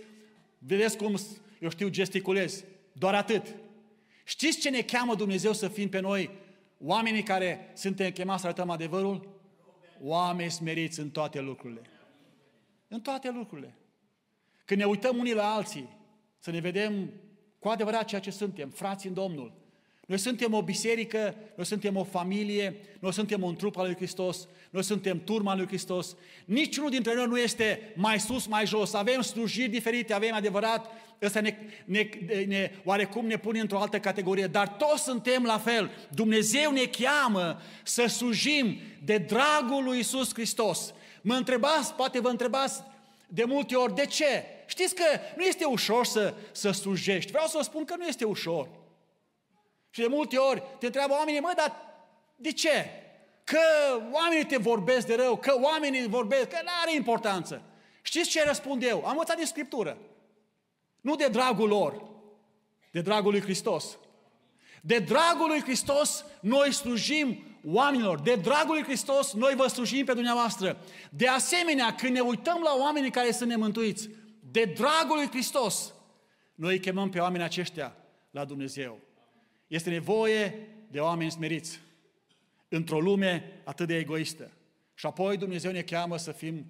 Vedeți 0.58 0.96
cum, 0.96 1.16
eu 1.60 1.68
știu, 1.68 1.88
gesticulez. 1.88 2.64
Doar 2.92 3.14
atât. 3.14 3.46
Știți 4.24 4.60
ce 4.60 4.70
ne 4.70 4.80
cheamă 4.80 5.14
Dumnezeu 5.14 5.52
să 5.52 5.68
fim 5.68 5.88
pe 5.88 6.00
noi? 6.00 6.30
Oamenii 6.80 7.22
care 7.22 7.70
suntem 7.74 8.10
chemați 8.10 8.40
să 8.40 8.46
arătăm 8.46 8.70
adevărul? 8.70 9.28
Oameni 10.02 10.50
smeriți 10.50 11.00
în 11.00 11.10
toate 11.10 11.40
lucrurile. 11.40 11.80
În 12.88 13.00
toate 13.00 13.30
lucrurile. 13.30 13.74
Când 14.64 14.80
ne 14.80 14.86
uităm 14.86 15.16
unii 15.16 15.34
la 15.34 15.54
alții, 15.54 15.88
să 16.38 16.50
ne 16.50 16.60
vedem 16.60 17.10
cu 17.58 17.68
adevărat 17.68 18.04
ceea 18.04 18.20
ce 18.20 18.30
suntem, 18.30 18.68
frați 18.68 19.06
în 19.06 19.14
Domnul. 19.14 19.65
Noi 20.06 20.18
suntem 20.18 20.52
o 20.52 20.62
biserică, 20.62 21.34
noi 21.54 21.66
suntem 21.66 21.96
o 21.96 22.04
familie, 22.04 22.76
noi 22.98 23.12
suntem 23.12 23.42
un 23.42 23.56
trup 23.56 23.76
al 23.76 23.84
lui 23.84 23.94
Hristos, 23.94 24.48
noi 24.70 24.84
suntem 24.84 25.20
turma 25.24 25.56
lui 25.56 25.66
Hristos. 25.66 26.16
Niciunul 26.44 26.90
dintre 26.90 27.14
noi 27.14 27.26
nu 27.26 27.38
este 27.38 27.92
mai 27.94 28.20
sus, 28.20 28.46
mai 28.46 28.66
jos. 28.66 28.92
Avem 28.92 29.20
slujiri 29.20 29.68
diferite, 29.68 30.12
avem 30.12 30.34
adevărat, 30.34 30.90
ăsta 31.22 31.40
ne, 31.40 31.56
ne, 31.84 32.08
ne, 32.46 32.72
oarecum 32.84 33.26
ne 33.26 33.36
pune 33.36 33.60
într-o 33.60 33.78
altă 33.78 33.98
categorie, 33.98 34.46
dar 34.46 34.68
toți 34.68 35.02
suntem 35.02 35.44
la 35.44 35.58
fel. 35.58 35.90
Dumnezeu 36.14 36.72
ne 36.72 36.84
cheamă 36.84 37.60
să 37.82 38.06
slujim 38.06 38.78
de 39.04 39.18
dragul 39.18 39.84
lui 39.84 39.98
Isus 39.98 40.32
Hristos. 40.32 40.94
Mă 41.22 41.34
întrebați, 41.34 41.94
poate 41.94 42.20
vă 42.20 42.28
întrebați 42.28 42.82
de 43.28 43.44
multe 43.44 43.74
ori, 43.74 43.94
de 43.94 44.06
ce? 44.06 44.44
Știți 44.66 44.94
că 44.94 45.04
nu 45.36 45.44
este 45.44 45.64
ușor 45.64 46.04
să, 46.04 46.34
să 46.52 46.70
slujești. 46.70 47.30
Vreau 47.30 47.46
să 47.46 47.56
vă 47.56 47.62
spun 47.62 47.84
că 47.84 47.94
nu 47.98 48.06
este 48.06 48.24
ușor. 48.24 48.68
Și 49.96 50.02
de 50.02 50.08
multe 50.08 50.36
ori 50.36 50.62
te 50.78 50.86
întreabă 50.86 51.12
oamenii, 51.12 51.40
mă, 51.40 51.52
dar 51.56 51.72
de 52.36 52.52
ce? 52.52 52.90
Că 53.44 53.58
oamenii 54.12 54.46
te 54.46 54.56
vorbesc 54.56 55.06
de 55.06 55.14
rău, 55.14 55.36
că 55.36 55.58
oamenii 55.62 56.08
vorbesc, 56.08 56.48
că 56.48 56.58
nu 56.62 56.70
are 56.82 56.94
importanță. 56.94 57.62
Știți 58.02 58.30
ce 58.30 58.44
răspund 58.44 58.82
eu? 58.82 59.04
Am 59.04 59.10
învățat 59.10 59.36
din 59.36 59.46
Scriptură. 59.46 59.98
Nu 61.00 61.16
de 61.16 61.28
dragul 61.28 61.68
lor, 61.68 62.02
de 62.90 63.00
dragul 63.00 63.30
lui 63.30 63.40
Hristos. 63.40 63.98
De 64.82 64.98
dragul 64.98 65.46
lui 65.46 65.62
Hristos 65.62 66.24
noi 66.40 66.72
slujim 66.72 67.58
oamenilor. 67.64 68.20
De 68.20 68.34
dragul 68.34 68.74
lui 68.74 68.84
Hristos 68.84 69.32
noi 69.32 69.54
vă 69.54 69.66
slujim 69.66 70.04
pe 70.04 70.12
dumneavoastră. 70.12 70.78
De 71.10 71.28
asemenea, 71.28 71.94
când 71.94 72.12
ne 72.12 72.20
uităm 72.20 72.60
la 72.62 72.76
oamenii 72.78 73.10
care 73.10 73.30
sunt 73.30 73.48
nemântuiți, 73.48 74.08
de 74.50 74.64
dragul 74.64 75.16
lui 75.16 75.28
Hristos, 75.28 75.94
noi 76.54 76.72
îi 76.72 76.80
chemăm 76.80 77.10
pe 77.10 77.18
oamenii 77.18 77.46
aceștia 77.46 77.96
la 78.30 78.44
Dumnezeu. 78.44 79.05
Este 79.66 79.90
nevoie 79.90 80.68
de 80.90 81.00
oameni 81.00 81.30
smeriți 81.30 81.80
într-o 82.68 83.00
lume 83.00 83.60
atât 83.64 83.86
de 83.86 83.96
egoistă. 83.96 84.50
Și 84.94 85.06
apoi 85.06 85.36
Dumnezeu 85.36 85.72
ne 85.72 85.82
cheamă 85.82 86.16
să 86.16 86.32
fim 86.32 86.66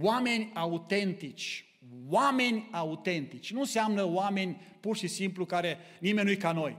oameni 0.00 0.50
autentici. 0.54 1.64
Oameni 2.08 2.68
autentici. 2.72 3.52
Nu 3.52 3.60
înseamnă 3.60 4.04
oameni 4.04 4.60
pur 4.80 4.96
și 4.96 5.06
simplu 5.06 5.44
care 5.44 5.78
nimeni 6.00 6.26
nu-i 6.26 6.36
ca 6.36 6.52
noi. 6.52 6.76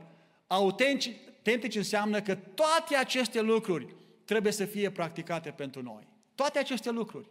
Autentici 0.47 1.75
înseamnă 1.75 2.21
că 2.21 2.35
toate 2.35 2.95
aceste 2.95 3.41
lucruri 3.41 3.95
trebuie 4.25 4.51
să 4.51 4.65
fie 4.65 4.89
practicate 4.89 5.49
pentru 5.49 5.81
noi. 5.81 6.07
Toate 6.35 6.59
aceste 6.59 6.91
lucruri. 6.91 7.29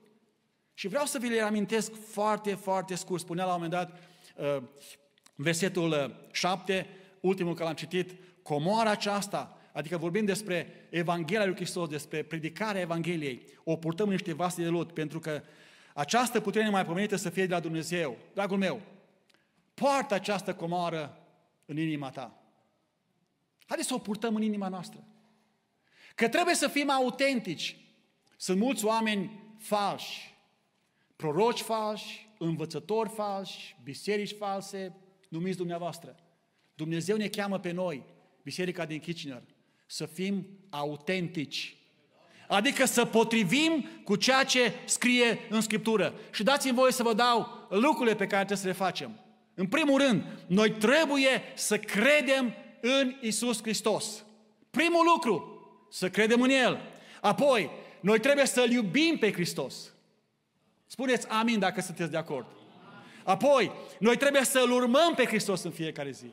Și 0.75 0.89
vreau 0.89 1.05
să 1.05 1.19
vi 1.19 1.29
le 1.29 1.41
amintesc 1.41 1.93
foarte, 2.11 2.55
foarte 2.55 2.95
scurt. 2.95 3.21
Spunea 3.21 3.45
la 3.45 3.55
un 3.55 3.61
moment 3.63 3.73
dat 3.73 3.99
uh, 4.37 4.63
versetul 5.35 6.17
7, 6.33 6.87
uh, 6.89 7.05
ultimul 7.21 7.53
care 7.53 7.65
l-am 7.65 7.75
citit, 7.75 8.11
comoara 8.47 8.91
aceasta, 8.91 9.59
adică 9.73 9.97
vorbim 9.97 10.25
despre 10.25 10.87
Evanghelia 10.91 11.47
lui 11.47 11.55
Hristos, 11.55 11.89
despre 11.89 12.23
predicarea 12.23 12.81
Evangheliei, 12.81 13.47
o 13.65 13.77
purtăm 13.77 14.07
în 14.07 14.13
niște 14.13 14.33
vase 14.33 14.63
de 14.63 14.69
lut, 14.69 14.93
pentru 14.93 15.19
că 15.19 15.43
această 15.95 16.41
putere 16.41 16.69
mai 16.69 16.85
pomenită 16.85 17.17
să 17.17 17.31
fie 17.31 17.47
de 17.47 17.55
la 17.55 17.61
Dumnezeu. 17.61 18.17
Dragul 18.35 18.59
meu, 18.59 18.81
poartă 19.75 20.15
această 20.15 20.55
comoară 20.55 21.19
în 21.65 21.79
inima 21.79 22.11
ta. 22.11 22.43
Haideți 23.67 23.89
să 23.89 23.95
o 23.95 23.99
purtăm 23.99 24.35
în 24.35 24.43
inima 24.43 24.69
noastră. 24.69 25.05
Că 26.15 26.29
trebuie 26.29 26.55
să 26.55 26.69
fim 26.69 26.91
autentici. 26.91 27.77
Sunt 28.37 28.59
mulți 28.59 28.85
oameni 28.85 29.55
falși, 29.59 30.35
proroci 31.17 31.61
falși, 31.61 32.29
învățători 32.39 33.09
falși, 33.09 33.77
biserici 33.83 34.37
false, 34.39 34.97
numiți 35.29 35.57
dumneavoastră. 35.57 36.17
Dumnezeu 36.75 37.17
ne 37.17 37.29
cheamă 37.29 37.59
pe 37.59 37.71
noi, 37.71 38.05
Biserica 38.47 38.85
din 38.85 38.99
Kitchener, 38.99 39.43
să 39.87 40.07
fim 40.07 40.47
autentici. 40.71 41.77
Adică 42.49 42.85
să 42.85 43.05
potrivim 43.05 43.89
cu 44.05 44.17
ceea 44.17 44.45
ce 44.45 44.73
scrie 44.85 45.39
în 45.51 45.61
Scriptură. 45.61 46.15
Și 46.33 46.43
dați-mi 46.43 46.75
voie 46.75 46.93
să 46.93 47.03
vă 47.03 47.15
dau 47.15 47.67
lucrurile 47.71 48.17
pe 48.17 48.27
care 48.27 48.45
trebuie 48.45 48.57
să 48.57 48.67
le 48.67 48.73
facem. 48.73 49.21
În 49.55 49.67
primul 49.67 50.01
rând, 50.01 50.25
noi 50.47 50.71
trebuie 50.71 51.43
să 51.55 51.79
credem 51.79 52.55
în 52.81 53.17
Isus 53.21 53.63
Hristos. 53.63 54.25
Primul 54.71 55.05
lucru, 55.15 55.61
să 55.91 56.11
credem 56.11 56.41
în 56.41 56.51
El. 56.51 56.81
Apoi, 57.21 57.71
noi 58.01 58.21
trebuie 58.21 58.47
să-L 58.47 58.71
iubim 58.71 59.17
pe 59.19 59.33
Hristos. 59.33 59.93
Spuneți 60.87 61.29
amin 61.29 61.59
dacă 61.59 61.81
sunteți 61.81 62.11
de 62.11 62.17
acord. 62.17 62.47
Apoi, 63.25 63.73
noi 63.99 64.17
trebuie 64.17 64.45
să-L 64.45 64.71
urmăm 64.71 65.15
pe 65.15 65.25
Hristos 65.25 65.63
în 65.63 65.71
fiecare 65.71 66.11
zi. 66.11 66.33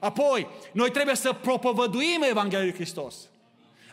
Apoi, 0.00 0.46
noi 0.72 0.90
trebuie 0.90 1.14
să 1.14 1.32
propovăduim 1.32 2.22
Evanghelia 2.30 2.64
lui 2.64 2.74
Hristos. 2.74 3.28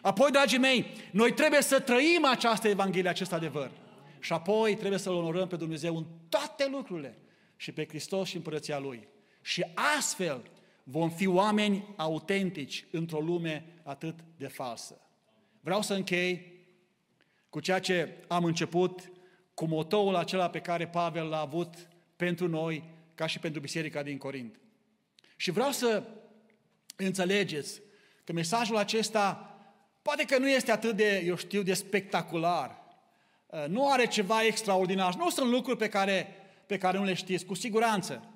Apoi, 0.02 0.32
dragii 0.32 0.58
mei, 0.58 0.86
noi 1.12 1.34
trebuie 1.34 1.62
să 1.62 1.80
trăim 1.80 2.26
această 2.26 2.68
Evanghelie, 2.68 3.10
acest 3.10 3.34
adevăr. 3.34 3.72
Și 4.20 4.34
apoi 4.34 4.76
trebuie 4.76 5.00
să-L 5.00 5.14
onorăm 5.14 5.48
pe 5.48 5.56
Dumnezeu 5.56 5.98
în 5.98 6.06
toate 6.30 6.68
lucrurile 6.72 7.18
și 7.56 7.72
pe 7.72 7.86
Hristos 7.88 8.28
și 8.28 8.36
împărăția 8.36 8.80
Lui. 8.80 9.08
Și 9.42 9.66
astfel 9.98 10.50
vom 10.84 11.10
fi 11.10 11.28
oameni 11.28 11.86
autentici 11.96 12.86
într-o 12.92 13.20
lume 13.20 13.66
atât 13.84 14.16
de 14.38 14.48
falsă. 14.48 15.02
Vreau 15.62 15.82
să 15.82 15.94
închei 15.94 16.54
cu 17.50 17.60
ceea 17.60 17.80
ce 17.80 18.14
am 18.28 18.44
început, 18.44 19.12
cu 19.54 19.66
motoul 19.66 20.16
acela 20.16 20.50
pe 20.50 20.60
care 20.60 20.88
Pavel 20.88 21.28
l-a 21.28 21.40
avut 21.40 21.88
pentru 22.16 22.48
noi, 22.48 22.84
ca 23.16 23.26
și 23.26 23.40
pentru 23.40 23.62
biserica 23.62 24.04
din 24.04 24.18
Corint. 24.18 24.60
Și 25.36 25.52
vreau 25.52 25.72
să 25.72 26.04
înțelegeți 26.96 27.82
că 28.24 28.34
mesajul 28.34 28.78
acesta 28.78 29.50
poate 30.02 30.24
că 30.24 30.38
nu 30.38 30.50
este 30.50 30.72
atât 30.72 30.96
de, 30.96 31.24
eu 31.26 31.36
știu, 31.36 31.62
de 31.62 31.74
spectacular, 31.74 32.84
uh, 33.46 33.66
nu 33.68 33.92
are 33.92 34.08
ceva 34.08 34.44
extraordinar, 34.44 35.16
nu 35.16 35.30
sunt 35.30 35.50
lucruri 35.50 35.78
pe 35.78 35.90
care, 35.90 36.28
pe 36.66 36.78
care 36.78 36.98
nu 36.98 37.04
le 37.04 37.14
știți, 37.14 37.46
cu 37.46 37.54
siguranță. 37.54 38.30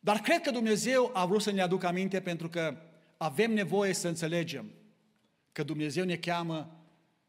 Dar 0.00 0.18
cred 0.18 0.40
că 0.40 0.50
Dumnezeu 0.50 1.10
a 1.14 1.26
vrut 1.26 1.42
să 1.42 1.50
ne 1.50 1.62
aducă 1.62 1.86
aminte 1.86 2.20
pentru 2.20 2.48
că 2.48 2.76
avem 3.16 3.52
nevoie 3.52 3.92
să 3.92 4.08
înțelegem 4.08 4.70
că 5.52 5.62
Dumnezeu 5.62 6.04
ne 6.04 6.16
cheamă 6.16 6.84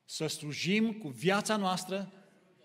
să 0.05 0.27
slujim 0.27 0.91
cu 0.91 1.07
viața 1.07 1.55
noastră 1.55 2.11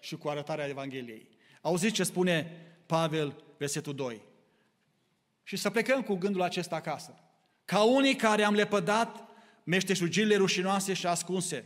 și 0.00 0.16
cu 0.16 0.28
arătarea 0.28 0.66
Evangheliei. 0.66 1.28
Auziți 1.60 1.94
ce 1.94 2.02
spune 2.02 2.50
Pavel, 2.86 3.42
versetul 3.58 3.94
2. 3.94 4.22
Și 5.48 5.56
să 5.56 5.70
plecăm 5.70 6.02
cu 6.02 6.14
gândul 6.14 6.42
acesta 6.42 6.76
acasă. 6.76 7.14
Ca 7.64 7.82
unii 7.82 8.14
care 8.14 8.42
am 8.42 8.54
lepădat 8.54 9.28
meșteșugirile 9.64 10.36
rușinoase 10.36 10.92
și 10.92 11.06
ascunse, 11.06 11.64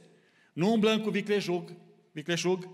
nu 0.53 0.73
umblăm 0.73 1.01
cu 1.01 1.11
vicleșug, 1.11 1.73
vicleșug 2.13 2.69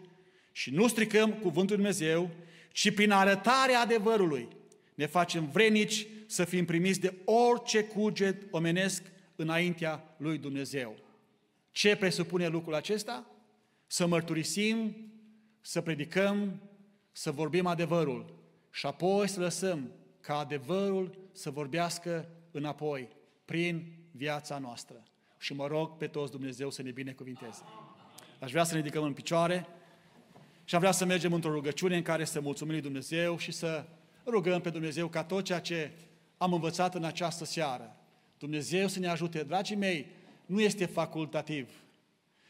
și 0.52 0.70
nu 0.70 0.88
stricăm 0.88 1.32
cuvântul 1.32 1.76
Dumnezeu, 1.76 2.30
ci 2.72 2.94
prin 2.94 3.10
arătarea 3.10 3.80
adevărului 3.80 4.48
ne 4.94 5.06
facem 5.06 5.50
vrenici 5.50 6.06
să 6.26 6.44
fim 6.44 6.64
primiți 6.64 7.00
de 7.00 7.14
orice 7.24 7.84
cuget 7.84 8.42
omenesc 8.50 9.02
înaintea 9.36 10.14
lui 10.16 10.38
Dumnezeu. 10.38 10.96
Ce 11.70 11.96
presupune 11.96 12.46
lucrul 12.46 12.74
acesta? 12.74 13.26
Să 13.86 14.06
mărturisim, 14.06 14.96
să 15.60 15.80
predicăm, 15.80 16.60
să 17.12 17.30
vorbim 17.30 17.66
adevărul 17.66 18.34
și 18.70 18.86
apoi 18.86 19.28
să 19.28 19.40
lăsăm 19.40 19.92
ca 20.26 20.38
adevărul 20.38 21.18
să 21.32 21.50
vorbească 21.50 22.28
înapoi 22.50 23.08
prin 23.44 23.92
viața 24.10 24.58
noastră. 24.58 25.02
Și 25.38 25.54
mă 25.54 25.66
rog 25.66 25.96
pe 25.96 26.06
toți 26.06 26.30
Dumnezeu 26.30 26.70
să 26.70 26.82
ne 26.82 26.90
binecuvinteze. 26.90 27.62
Aș 28.40 28.50
vrea 28.50 28.64
să 28.64 28.74
ne 28.74 28.80
ridicăm 28.80 29.02
în 29.02 29.12
picioare 29.12 29.66
și 30.64 30.74
am 30.74 30.80
vrea 30.80 30.92
să 30.92 31.04
mergem 31.04 31.32
într-o 31.32 31.50
rugăciune 31.50 31.96
în 31.96 32.02
care 32.02 32.24
să 32.24 32.40
mulțumim 32.40 32.72
lui 32.72 32.82
Dumnezeu 32.82 33.38
și 33.38 33.52
să 33.52 33.84
rugăm 34.26 34.60
pe 34.60 34.70
Dumnezeu 34.70 35.08
ca 35.08 35.24
tot 35.24 35.44
ceea 35.44 35.60
ce 35.60 35.90
am 36.36 36.52
învățat 36.52 36.94
în 36.94 37.04
această 37.04 37.44
seară, 37.44 37.96
Dumnezeu 38.38 38.88
să 38.88 38.98
ne 38.98 39.08
ajute. 39.08 39.42
Dragii 39.42 39.76
mei, 39.76 40.06
nu 40.46 40.60
este 40.60 40.86
facultativ, 40.86 41.70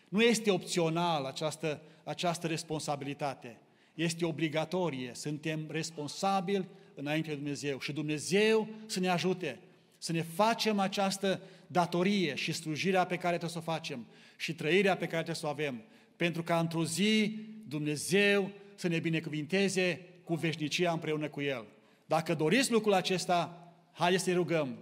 nu 0.08 0.22
este 0.22 0.50
opțional 0.50 1.24
această, 1.24 1.82
această 2.04 2.46
responsabilitate, 2.46 3.60
este 3.94 4.24
obligatorie. 4.24 5.10
Suntem 5.14 5.66
responsabili 5.68 6.68
înainte 6.96 7.28
de 7.28 7.34
Dumnezeu 7.34 7.80
și 7.80 7.92
Dumnezeu 7.92 8.68
să 8.86 9.00
ne 9.00 9.08
ajute 9.08 9.58
să 9.98 10.12
ne 10.12 10.22
facem 10.22 10.78
această 10.78 11.40
datorie 11.66 12.34
și 12.34 12.52
slujirea 12.52 13.04
pe 13.04 13.16
care 13.16 13.36
trebuie 13.36 13.50
să 13.50 13.58
o 13.58 13.72
facem 13.72 14.06
și 14.36 14.54
trăirea 14.54 14.96
pe 14.96 15.04
care 15.04 15.22
trebuie 15.22 15.34
să 15.34 15.46
o 15.46 15.48
avem, 15.48 15.82
pentru 16.16 16.42
ca 16.42 16.58
într-o 16.58 16.84
zi 16.84 17.38
Dumnezeu 17.68 18.50
să 18.74 18.88
ne 18.88 18.98
binecuvinteze 18.98 20.00
cu 20.24 20.34
veșnicia 20.34 20.92
împreună 20.92 21.28
cu 21.28 21.40
El. 21.40 21.64
Dacă 22.06 22.34
doriți 22.34 22.72
lucrul 22.72 22.92
acesta, 22.92 23.72
haideți 23.92 24.24
să-i 24.24 24.34
rugăm 24.34 24.78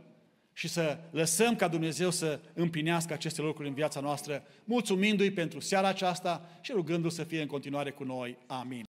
și 0.52 0.68
să 0.68 0.98
lăsăm 1.10 1.56
ca 1.56 1.68
Dumnezeu 1.68 2.10
să 2.10 2.40
împlinească 2.54 3.12
aceste 3.12 3.42
lucruri 3.42 3.68
în 3.68 3.74
viața 3.74 4.00
noastră, 4.00 4.42
mulțumindu-i 4.64 5.30
pentru 5.30 5.60
seara 5.60 5.88
aceasta 5.88 6.58
și 6.60 6.72
rugându-l 6.72 7.10
să 7.10 7.24
fie 7.24 7.40
în 7.40 7.46
continuare 7.46 7.90
cu 7.90 8.04
noi. 8.04 8.38
Amin. 8.46 8.84